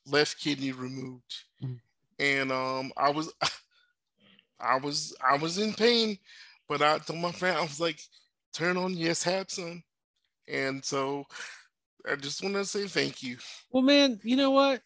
[0.08, 1.76] left kidney removed, mm-hmm.
[2.18, 3.32] and um, I was,
[4.60, 6.18] I was, I was in pain
[6.70, 8.00] but I told my friend, I was like,
[8.54, 9.82] turn on Yes Hapson.
[10.48, 11.26] And so
[12.10, 13.38] I just want to say thank you.
[13.72, 14.82] Well, man, you know what?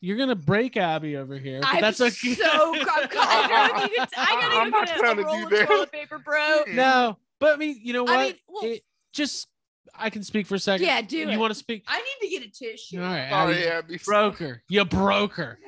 [0.00, 1.60] You're gonna break Abby over here.
[1.60, 2.34] But I'm that's okay.
[2.34, 6.62] So I'm, I gotta, I gotta I'm get a roll of toilet paper, bro.
[6.68, 8.18] No, but I mean, you know what?
[8.18, 8.82] I mean, well, it,
[9.12, 9.48] just
[9.94, 10.86] I can speak for a second.
[10.86, 11.36] Yeah, do you it.
[11.36, 11.82] want to speak?
[11.88, 13.00] I need to get a tissue.
[13.02, 14.00] All right, Sorry, Abby, Abby.
[14.04, 14.62] broke her.
[14.68, 15.58] You broke her.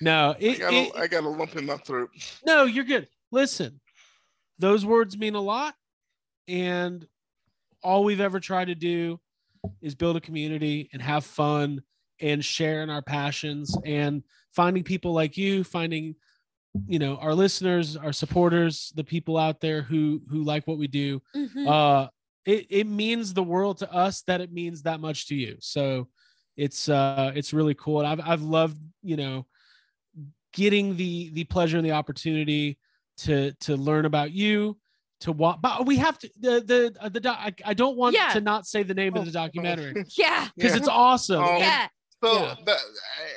[0.00, 2.10] No, it, I, got it, a, I got a lump in my throat.
[2.46, 3.08] No, you're good.
[3.32, 3.80] Listen,
[4.58, 5.74] those words mean a lot.
[6.48, 7.06] And
[7.82, 9.20] all we've ever tried to do
[9.82, 11.82] is build a community and have fun
[12.20, 14.22] and sharing our passions and
[14.54, 16.14] finding people like you, finding
[16.86, 20.86] you know our listeners our supporters the people out there who who like what we
[20.86, 21.66] do Mhm.
[21.66, 22.08] uh
[22.46, 26.06] it, it means the world to us that it means that much to you so
[26.56, 29.46] it's uh it's really cool and i've, I've loved you know
[30.52, 32.78] getting the the pleasure and the opportunity
[33.18, 34.78] to to learn about you
[35.22, 38.14] to watch but we have to the the uh, the doc, I, I don't want
[38.14, 38.28] Yeah.
[38.32, 40.78] to not say the name of the documentary yeah, because Yeah.
[40.78, 41.58] it's awesome Oh.
[41.58, 41.88] Yeah.
[42.22, 42.54] So Yeah.
[42.66, 42.78] that,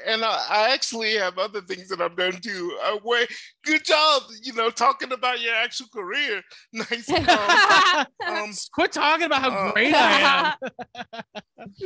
[0.08, 2.78] and I, I actually have other things that I've done too.
[2.84, 3.26] Uh, where,
[3.64, 6.42] good job, you know, talking about your actual career.
[6.74, 7.10] Nice.
[8.26, 11.24] Um, um, Quit talking about how uh, great I am.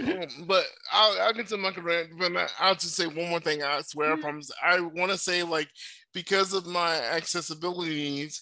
[0.04, 2.10] Um, but I'll, I'll get to my career.
[2.18, 3.62] But I- I'll just say one more thing.
[3.64, 4.50] I swear, I promise.
[4.64, 5.70] I want to say, like,
[6.14, 8.41] because of my accessibility needs,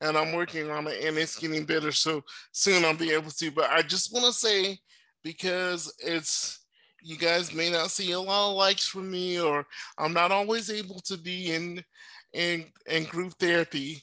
[0.00, 1.90] and I'm working on it, and it's getting better.
[1.92, 3.50] So soon I'll be able to.
[3.50, 4.78] But I just want to say,
[5.22, 6.63] because it's
[7.04, 9.66] you guys may not see a lot of likes from me, or
[9.98, 11.84] I'm not always able to be in
[12.32, 14.02] in in group therapy,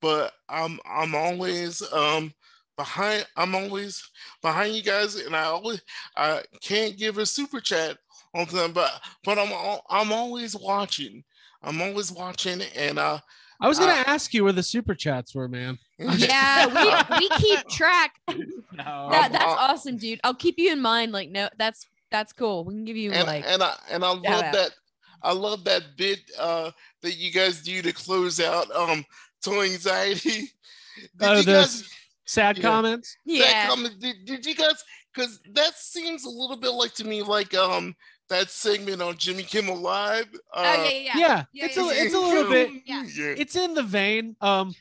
[0.00, 2.34] but I'm I'm always um
[2.76, 3.26] behind.
[3.36, 4.02] I'm always
[4.42, 5.80] behind you guys, and I always
[6.16, 7.96] I can't give a super chat
[8.34, 8.90] on them, but
[9.24, 11.22] but I'm al- I'm always watching.
[11.62, 13.20] I'm always watching, and uh,
[13.60, 15.78] I was gonna uh, ask you where the super chats were, man.
[15.98, 18.14] yeah, we, we keep track.
[18.74, 19.08] No.
[19.10, 20.18] That, that's awesome, dude.
[20.24, 21.12] I'll keep you in mind.
[21.12, 22.64] Like, no, that's that's cool.
[22.64, 24.52] We can give you and like and I and I love out.
[24.52, 24.70] that.
[25.24, 26.70] I love that bit uh,
[27.02, 29.04] that you guys do to close out um
[29.44, 30.40] toy anxiety.
[31.18, 31.88] Did Oh, you the guys
[32.26, 32.62] Sad yeah.
[32.62, 33.16] comments.
[33.26, 33.68] that yeah.
[33.68, 34.84] comment, did, did you guys
[35.14, 37.94] because that seems a little bit like to me like um
[38.28, 40.26] that segment on Jimmy Kimmel Live.
[40.54, 41.12] Uh, oh yeah, yeah, yeah.
[41.18, 42.02] Yeah, Yeah, it's yeah, a yeah.
[42.04, 42.70] it's a little bit.
[42.86, 43.04] Yeah.
[43.16, 43.34] yeah.
[43.36, 44.36] It's in the vein.
[44.40, 44.74] Um,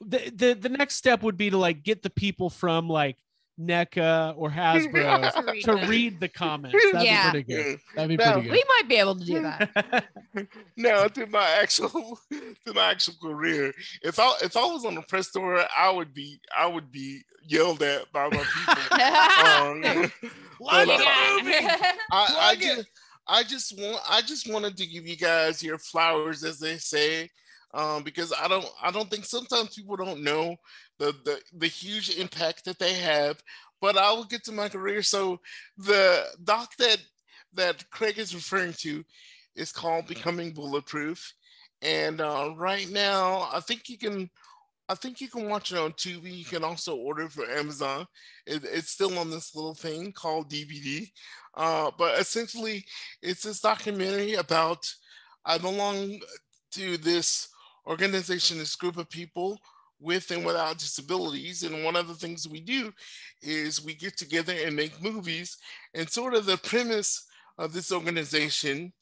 [0.00, 3.16] the the the next step would be to like get the people from like
[3.60, 6.76] NECA or Hasbro To read to read the comments.
[6.92, 7.32] That'd Yeah.
[7.32, 7.80] be pretty good.
[7.94, 10.04] That'd be No, pretty We might be able to do that.
[10.34, 10.48] good.
[10.76, 13.72] now to my actual to my actual career.
[14.02, 17.22] If I if I was on the press tour, I would be I would be
[17.46, 20.02] yelled at by my people.
[20.02, 20.12] um,
[20.58, 21.94] Plug but, it uh, out.
[22.12, 22.86] I, I just
[23.26, 27.30] I just want I just wanted to give you guys your flowers, as they say,
[27.72, 30.56] um, because I don't I don't think sometimes people don't know
[30.98, 33.42] the the the huge impact that they have.
[33.80, 35.02] But I will get to my career.
[35.02, 35.40] So
[35.76, 36.98] the doc that
[37.54, 39.04] that Craig is referring to
[39.54, 41.32] is called Becoming Bulletproof,
[41.82, 44.30] and uh, right now I think you can.
[44.86, 46.36] I think you can watch it on Tubi.
[46.36, 48.06] You can also order it for Amazon.
[48.46, 51.10] It, it's still on this little thing called DVD.
[51.56, 52.84] Uh, but essentially,
[53.22, 54.86] it's this documentary about
[55.46, 56.20] I belong
[56.72, 57.48] to this
[57.86, 59.58] organization, this group of people
[60.00, 61.62] with and without disabilities.
[61.62, 62.92] And one of the things we do
[63.42, 65.56] is we get together and make movies.
[65.94, 67.26] And sort of the premise
[67.58, 68.92] of this organization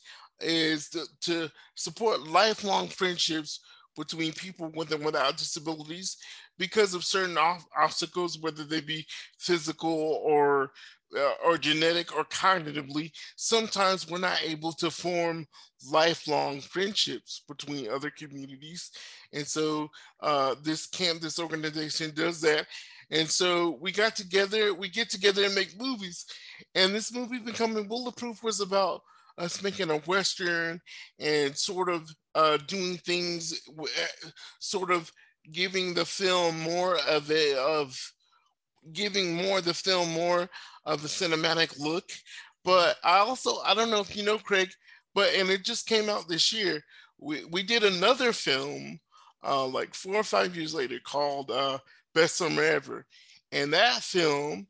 [0.41, 3.61] is to, to support lifelong friendships
[3.97, 6.17] between people with and without disabilities
[6.63, 9.05] because of certain ob- obstacles, whether they be
[9.37, 10.71] physical or
[11.19, 15.45] uh, or genetic or cognitively, sometimes we're not able to form
[15.91, 18.93] lifelong friendships between other communities.
[19.33, 19.89] And so
[20.21, 22.67] uh, this camp, this organization does that.
[23.11, 26.27] And so we got together, we get together and make movies.
[26.77, 29.03] And this movie, Becoming Bulletproof, was about
[29.37, 30.81] us making a Western
[31.19, 34.29] and sort of uh, doing things, eh,
[34.61, 35.11] sort of
[35.51, 37.99] giving the film more of a, of
[38.93, 40.49] giving more the film more
[40.85, 42.11] of a cinematic look.
[42.65, 44.71] But I also I don't know if you know Craig,
[45.15, 46.83] but and it just came out this year.
[47.19, 49.01] We we did another film
[49.45, 51.79] uh, like four or five years later called uh,
[52.15, 53.05] Best Summer Ever,
[53.51, 54.67] and that film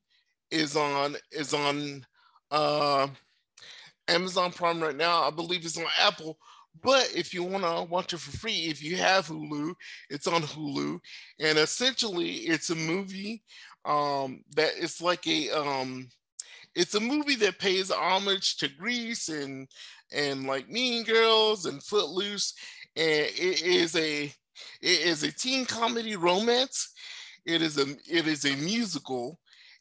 [0.50, 2.04] is on is on
[2.50, 3.08] uh,
[4.08, 5.22] Amazon Prime right now.
[5.22, 6.38] I believe it's on Apple.
[6.80, 9.74] But if you want to watch it for free, if you have Hulu,
[10.10, 10.98] it's on Hulu,
[11.38, 13.42] and essentially it's a movie
[13.84, 16.08] um, that it's like a um,
[16.74, 19.68] it's a movie that pays homage to Grease and
[20.12, 22.54] and like Mean Girls and Footloose,
[22.96, 26.92] and it is a it is a teen comedy romance.
[27.44, 29.38] It is a it is a musical,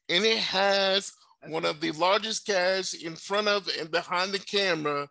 [0.10, 1.12] and it has
[1.48, 5.08] one of the largest casts in front of and behind the camera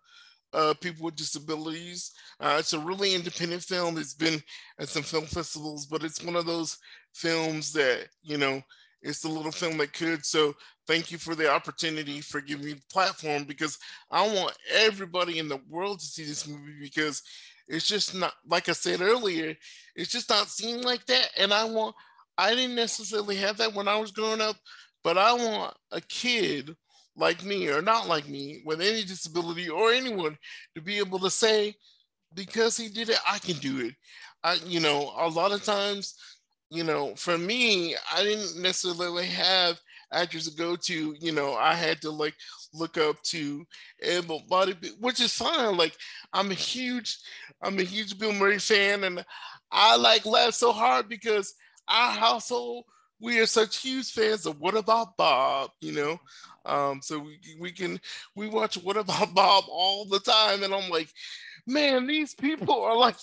[0.53, 2.13] uh, people with disabilities.
[2.41, 3.99] Uh, it's a really independent film.
[3.99, 4.43] It's been
[4.79, 6.79] at some film festivals, but it's one of those
[7.15, 8.63] films that you know
[9.03, 10.25] it's the little film that could.
[10.25, 10.55] So
[10.87, 13.79] thank you for the opportunity for giving me the platform because
[14.11, 17.23] I want everybody in the world to see this movie because
[17.69, 19.55] it's just not like I said earlier,
[19.95, 21.31] it's just not seen like that.
[21.39, 21.95] And I want
[22.37, 24.57] I didn't necessarily have that when I was growing up,
[25.05, 26.75] but I want a kid
[27.21, 30.37] like me or not like me with any disability or anyone
[30.75, 31.75] to be able to say,
[32.35, 33.95] because he did it, I can do it.
[34.43, 36.15] I, you know, a lot of times,
[36.71, 39.79] you know, for me, I didn't necessarily have
[40.13, 41.15] actors to go to.
[41.21, 42.35] You know, I had to like
[42.73, 43.65] look up to
[44.03, 45.77] able body, which is fine.
[45.77, 45.97] Like
[46.33, 47.19] I'm a huge,
[47.63, 49.25] I'm a huge Bill Murray fan, and
[49.71, 51.55] I like laugh so hard because
[51.89, 52.85] our household
[53.21, 56.19] we are such huge fans of What About Bob, you know.
[56.65, 58.01] Um, so we we can
[58.37, 61.09] we watch What About Bob all the time, and I'm like,
[61.67, 63.17] man, these people are like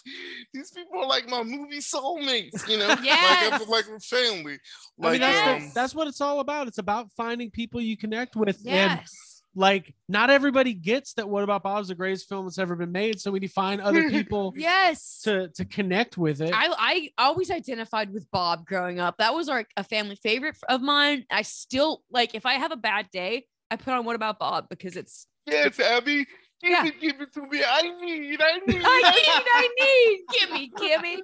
[0.54, 3.52] these people are like my movie soulmates, you know, Yes.
[3.52, 4.54] like like we're family.
[4.54, 6.68] I mean, Like that's, um, the, that's what it's all about.
[6.68, 8.58] It's about finding people you connect with.
[8.58, 9.37] And Yes.
[9.58, 13.20] Like, not everybody gets that What About Bob's the greatest film that's ever been made.
[13.20, 15.22] So we need to find other people Yes.
[15.24, 16.52] to, to connect with it.
[16.54, 19.18] I, I always identified with Bob growing up.
[19.18, 21.26] That was like a family favorite of mine.
[21.32, 24.70] I still like if I have a bad day, I put on What About Bob
[24.70, 26.26] because it's yes, Abby,
[26.62, 26.86] give Yeah.
[26.86, 27.62] it, give it to me.
[27.68, 30.20] I need, I need, I need, I need.
[30.40, 31.22] Gimme, gimme.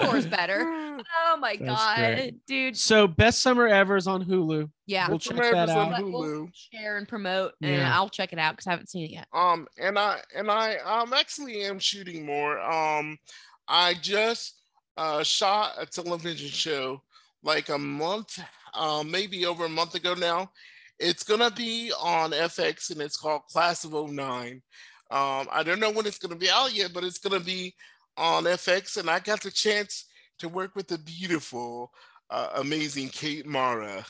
[0.00, 0.76] Four's better.
[1.26, 2.46] Oh my That's god, great.
[2.46, 2.76] dude.
[2.76, 4.68] so best summer ever is on Hulu.
[4.86, 5.08] Yeah.
[5.08, 6.00] We'll check America's that on out.
[6.02, 7.94] But we'll share and promote, and Yeah.
[7.96, 9.26] I'll check it out because I haven't seen it yet.
[9.32, 12.60] Um, and I and I um actually am shooting more.
[12.60, 13.16] Um,
[13.66, 14.60] I just
[14.98, 17.00] uh shot a television show
[17.42, 18.38] like a month,
[18.74, 20.50] um, maybe over a month ago now.
[20.98, 24.60] It's gonna be on FX and it's called Class of 09.
[25.10, 27.74] Um, I don't know when it's gonna be out yet, but it's gonna be
[28.20, 30.04] on FX, and I got the chance
[30.38, 31.90] to work with the beautiful,
[32.30, 34.04] uh, amazing Kate Mara.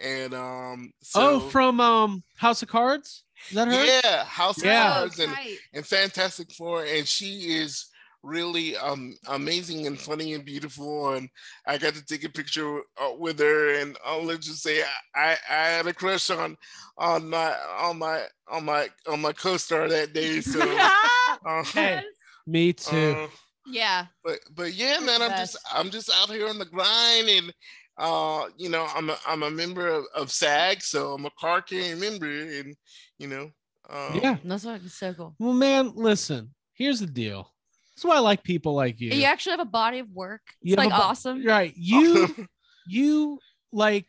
[0.00, 3.24] And um, so oh, from um House of Cards?
[3.48, 3.84] Is that her?
[3.84, 4.92] yeah, House of Yeah.
[4.92, 5.58] Cards and right.
[5.74, 7.86] and Fantastic Four, and she is
[8.24, 11.12] really um amazing and funny and beautiful.
[11.12, 11.28] And
[11.66, 14.86] I got to take a picture uh, with her, and I'll let's just say I,
[15.14, 16.56] I I had a crush on
[16.98, 20.40] on my on my on my on my co-star that day.
[20.40, 20.60] So
[21.46, 22.02] uh, Hey.
[22.46, 23.14] Me too.
[23.16, 23.28] uh,
[23.66, 24.06] yeah.
[24.24, 25.58] but but yeah, man, I'm just.
[25.72, 27.52] I'm just out here on the grind and.
[27.98, 31.60] Uh, you know, I'm a I'm a member of, of SAG, so I'm a car
[31.60, 32.74] carrying member, and
[33.18, 33.50] you know,
[33.90, 34.38] um, yeah.
[34.42, 35.34] That's what it's so cool.
[35.38, 36.54] Well, man, listen.
[36.72, 37.52] Here's the deal.
[37.94, 39.10] That's why I like people like you.
[39.10, 40.40] You actually have a body of work.
[40.62, 41.44] You It's have like bo- awesome.
[41.44, 41.74] Right.
[41.76, 42.34] You
[42.86, 43.38] you
[43.72, 44.06] like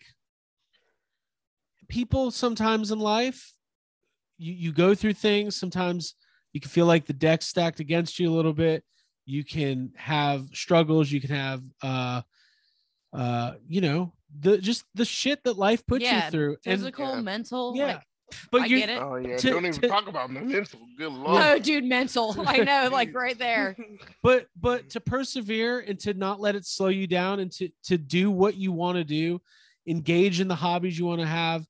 [1.87, 3.53] people sometimes in life
[4.37, 6.15] you you go through things sometimes
[6.51, 8.83] you can feel like the deck stacked against you a little bit
[9.25, 12.21] you can have struggles you can have uh
[13.13, 17.15] uh you know the just the shit that life puts Yeah, you through and Physical,
[17.15, 17.21] Yeah.
[17.21, 17.73] mental.
[17.75, 17.85] Yeah.
[17.85, 18.01] Like,
[18.51, 18.99] but I you get it.
[18.99, 20.79] Oh yeah, To- don't even to- talk about mental.
[20.97, 21.39] Good lord.
[21.43, 22.35] Oh, dude, mental.
[22.47, 23.77] I know, like right there.
[24.23, 27.97] but but to persevere and to not let it slow you down and to to
[27.99, 29.39] do what you want to do
[29.87, 31.63] engage in the hobbies you want to have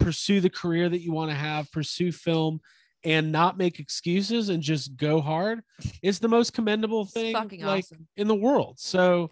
[0.00, 2.58] pursue the career that you want to have pursue film
[3.04, 5.60] and not make excuses and just go hard
[6.02, 8.06] is the most commendable thing like awesome.
[8.16, 9.30] in the world so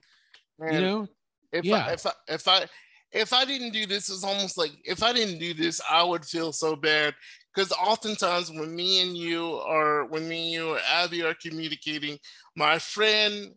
[0.58, 1.08] Man, you know
[1.52, 1.86] if yeah.
[1.86, 2.66] I, if I if I
[3.12, 6.24] if I didn't do this, it's almost like if I didn't do this, I would
[6.24, 7.14] feel so bad.
[7.52, 12.18] Because oftentimes when me and you are when me and you or Abby are communicating,
[12.56, 13.52] my friend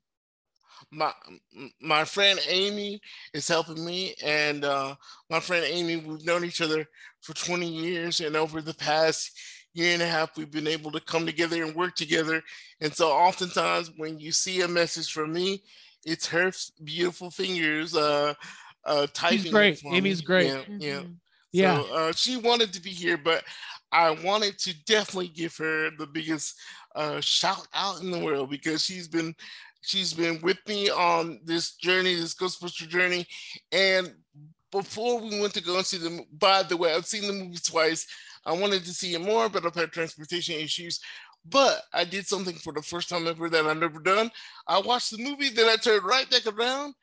[0.91, 1.13] my
[1.81, 2.99] my friend Amy
[3.33, 4.95] is helping me, and uh,
[5.29, 6.85] my friend Amy, we've known each other
[7.21, 9.31] for 20 years, and over the past
[9.73, 12.41] year and a half, we've been able to come together and work together.
[12.81, 15.63] And so, oftentimes, when you see a message from me,
[16.05, 16.51] it's her
[16.83, 18.33] beautiful fingers uh,
[18.85, 19.47] uh, typing.
[19.47, 19.79] it great.
[19.79, 20.25] for Amy's me.
[20.25, 20.47] great.
[20.47, 20.99] Yeah, yeah.
[20.99, 21.15] Mhm.
[21.51, 21.81] Yeah.
[21.83, 23.43] So, uh, she wanted to be here, but
[23.91, 26.55] I wanted to definitely give her the biggest
[26.95, 29.35] uh, shout out in the world because she's been
[29.81, 33.27] she's been with me on this journey, this Ghostbuster journey.
[33.71, 34.13] And
[34.71, 37.57] before we went to go and see them, by the way, I've seen the movie
[37.63, 38.07] twice.
[38.45, 40.99] I wanted to see it more, but I've had transportation issues.
[41.49, 44.31] But I did something for the first time ever that I've never done.
[44.67, 46.93] I watched the movie, then I turned right back around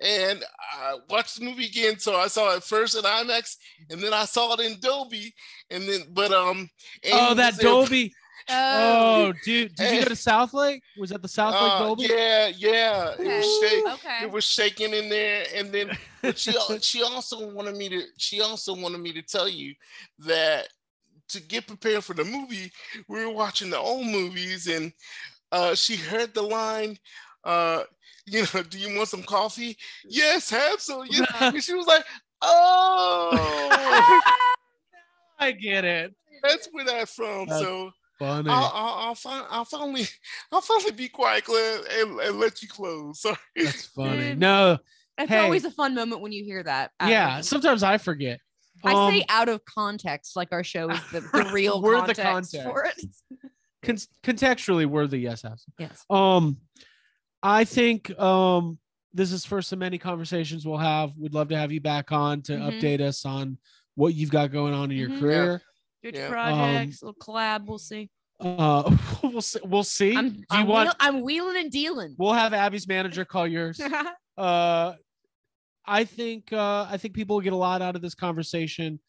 [0.00, 1.98] and I watched the movie again.
[1.98, 3.56] So I saw it first in IMAX,
[3.90, 5.34] and then I saw it in Dolby,
[5.70, 6.70] and then but um.
[7.12, 8.14] oh that there- dolby
[8.50, 11.78] Oh, oh dude did you go to south lake was that the south lake Uh,
[11.80, 13.12] dolby yeah, yeah.
[13.18, 13.68] It was Okay.
[13.68, 14.18] shake, okay.
[14.22, 15.90] it was shaking in there, and then
[16.22, 19.74] but she she also wanted me to she also wanted me to tell you
[20.20, 20.68] that
[21.28, 22.72] to get prepared for the movie,
[23.08, 24.92] we were watching the old movies, and
[25.52, 26.98] uh, she heard the line.
[27.44, 27.82] Uh,
[28.26, 29.76] you know, do you want some coffee?
[30.04, 31.04] Yes, have some.
[31.08, 31.26] Yes.
[31.40, 32.04] and she was like,
[32.42, 34.20] "Oh,
[35.38, 39.64] i get it that's where that's from." That's so funny I'll, I'll, I'll, fin- I'll
[39.64, 40.06] finally,
[40.52, 43.20] I'll finally be quiet, Glenn, and, and let you close.
[43.20, 43.36] Sorry.
[43.56, 44.78] that's funny no
[45.18, 45.38] It's hey.
[45.38, 46.90] always a fun moment when you hear that.
[47.00, 48.40] yeah sometimes i forget
[48.84, 52.14] I Um, say out of context, like our show is the, the real We're the
[52.14, 52.62] context, context.
[52.62, 53.50] for it.
[53.82, 55.74] con- contextually worthy yes absolutely.
[55.86, 56.04] Yes.
[56.10, 56.56] um
[57.44, 58.76] i think um
[59.14, 62.42] this is first of many conversations we'll have we'd love to have you back on
[62.42, 62.80] to Mhm.
[62.80, 63.56] update us on
[63.94, 65.20] what you've got going on in your Mhm.
[65.20, 65.62] career
[66.02, 66.28] Future Yeah.
[66.28, 67.66] projects, little collab.
[67.66, 68.10] We'll see.
[68.40, 72.14] uh we'll see we'll see I'm, do you I'm, want wheel- I'm wheeling and dealing.
[72.18, 73.80] we'll have abby's manager call yours
[74.36, 74.92] uh
[75.88, 79.00] I think uh, I think people will get a lot out of this conversation.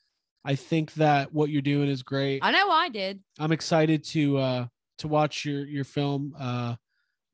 [0.45, 2.39] I think that what you're doing is great.
[2.41, 3.19] I know I did.
[3.37, 4.65] I'm excited to uh,
[4.99, 6.75] to watch your your film uh,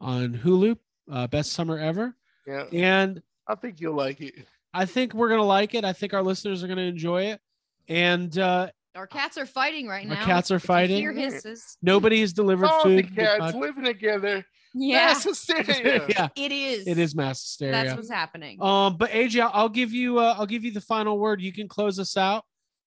[0.01, 0.77] on Hulu,
[1.11, 2.15] uh, best summer ever,
[2.47, 4.33] Yeah, and I think you'll like it.
[4.73, 5.85] I think we're gonna like it.
[5.85, 7.39] I think our listeners are gonna enjoy it,
[7.87, 10.15] and uh, Our cats are fighting right now.
[10.15, 10.97] Our cats are If you fighting.
[10.97, 11.77] Hear hisses.
[11.83, 13.15] nobody has delivered All the food.
[13.15, 14.43] to cats living together.
[14.77, 16.05] Yeah, Mass hysteria.
[16.09, 16.85] yeah, it is.
[16.85, 17.71] it is mass hysteria.
[17.71, 18.61] That's what's happening.
[18.61, 21.41] Um, but AJ, I'll- I'll give you uh, I'll give you the final word.
[21.41, 22.43] You can close us out,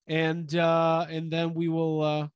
[0.07, 2.03] and uh, and then we will.
[2.03, 2.29] Uh,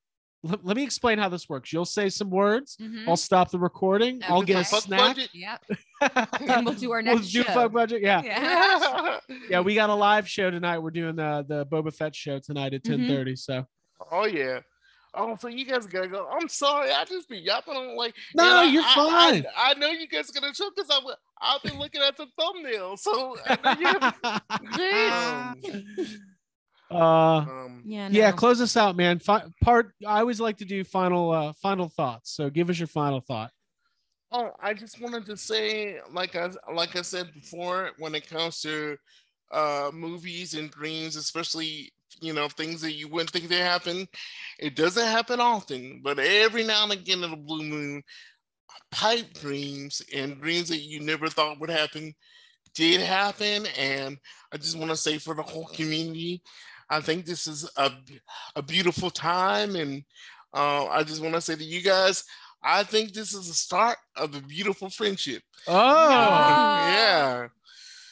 [0.44, 1.72] let, let me explain how this works.
[1.72, 2.76] You'll say some words.
[2.80, 3.06] Mhm.
[3.06, 4.22] I'll stop the recording.
[4.26, 4.68] I'll get a Okay.
[4.70, 5.16] Fuck snack.
[5.16, 5.30] budget.
[5.34, 5.64] Yep.
[6.48, 7.12] And we'll do our next.
[7.14, 7.52] We'll next do show.
[7.52, 8.02] fuck budget.
[8.02, 8.22] Yeah.
[8.24, 9.18] Yeah.
[9.50, 10.78] yeah, We got a live show tonight.
[10.78, 13.06] We're doing the the Boba Fett show tonight at Mhm.
[13.08, 13.38] 10:30.
[13.38, 13.66] So
[14.10, 14.60] oh yeah.
[15.14, 16.26] Oh, so you guys gotta go.
[16.30, 18.14] I'm sorry, I just be yapping on like.
[18.34, 19.46] No, I- you're I- fine.
[19.56, 21.04] I, I know you guys are gonna show because I'm.
[21.40, 24.14] I've been looking at the thumbnail, so I know you have,
[26.90, 28.08] uh, um, Yeah.
[28.10, 29.18] yeah, close us out, man.
[29.18, 29.92] Fi- part.
[30.06, 32.30] I always like to do final uh final thoughts.
[32.32, 33.50] So give us your final thought.
[34.30, 38.60] Oh, I just wanted to say, like I like I said before, when it comes
[38.62, 38.96] to
[39.50, 41.92] uh movies and dreams, especially
[42.22, 44.06] you know things that you wouldn't think they happen,
[44.58, 48.02] it doesn't happen often, but every now and again in a blue moon,
[48.90, 52.14] pipe dreams and dreams that you never thought would happen
[52.74, 54.18] did happen, and
[54.52, 56.42] I just want to say for the whole community,
[56.88, 57.90] I think this is a
[58.56, 60.04] a beautiful time, and
[60.54, 62.24] uh, I just want to say to you guys.
[62.64, 65.42] I think this is the start of a beautiful friendship.
[65.66, 65.74] Oh,
[66.86, 67.48] yeah.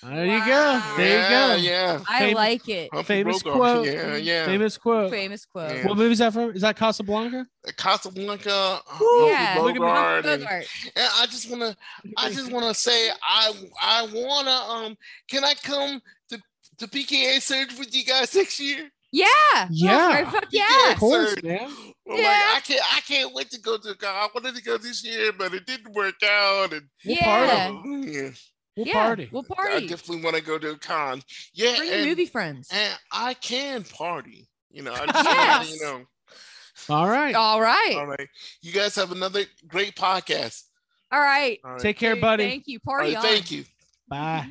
[0.02, 0.82] There you go.
[0.96, 1.68] There yeah, you go.
[1.68, 2.00] Yeah.
[2.08, 2.88] I Fam- like it.
[2.92, 3.86] Humphrey Famous Bogart, quote.
[3.86, 4.44] Yeah, yeah.
[4.46, 5.10] Famous quote.
[5.10, 5.70] Famous quote.
[5.76, 5.86] Yeah.
[5.86, 6.50] What movie is that from?
[6.52, 7.46] Is that Casablanca?
[7.76, 9.46] Casablanca, Woo, Yeah.
[9.54, 9.78] Humphrey look at me.
[9.80, 11.76] Bogart, and, and I just wanna,
[12.16, 13.52] I just wanna say, I,
[13.82, 14.96] I wanna, um,
[15.28, 16.00] can I come
[16.30, 16.38] to
[16.78, 18.88] to PKE Surge with you guys next year?
[19.12, 19.26] Yeah.
[19.70, 20.24] Yeah.
[20.26, 20.64] Oh, fuck Yeah.
[20.86, 20.92] yeah.
[20.92, 21.42] Of course, Surge.
[21.42, 21.70] man.
[22.06, 22.28] Well, Yeah.
[22.28, 23.94] Like, I can't, I can't wait to go to.
[24.06, 26.72] I wanted to go this year, but it didn't work out.
[26.72, 27.68] And We'll Yeah.
[27.70, 28.12] party.
[28.12, 28.30] yeah,
[28.76, 29.04] We'll yeah.
[29.04, 29.28] party.
[29.32, 29.74] We'll party.
[29.74, 31.22] I definitely want to go to a con.
[31.52, 32.68] Yeah, Bring and, movie friends.
[32.72, 34.48] and I can party.
[34.70, 35.74] You know, I just want to Yes.
[35.74, 36.06] you know.
[36.88, 37.34] All right.
[37.34, 37.94] All right.
[37.96, 38.28] All right.
[38.62, 40.64] You guys have another great podcast.
[41.12, 41.58] All right.
[41.64, 41.80] All right.
[41.80, 42.48] Take care, buddy.
[42.48, 42.80] Thank you.
[42.80, 43.22] Party right, on.
[43.22, 43.64] thank you.
[44.08, 44.50] Bye.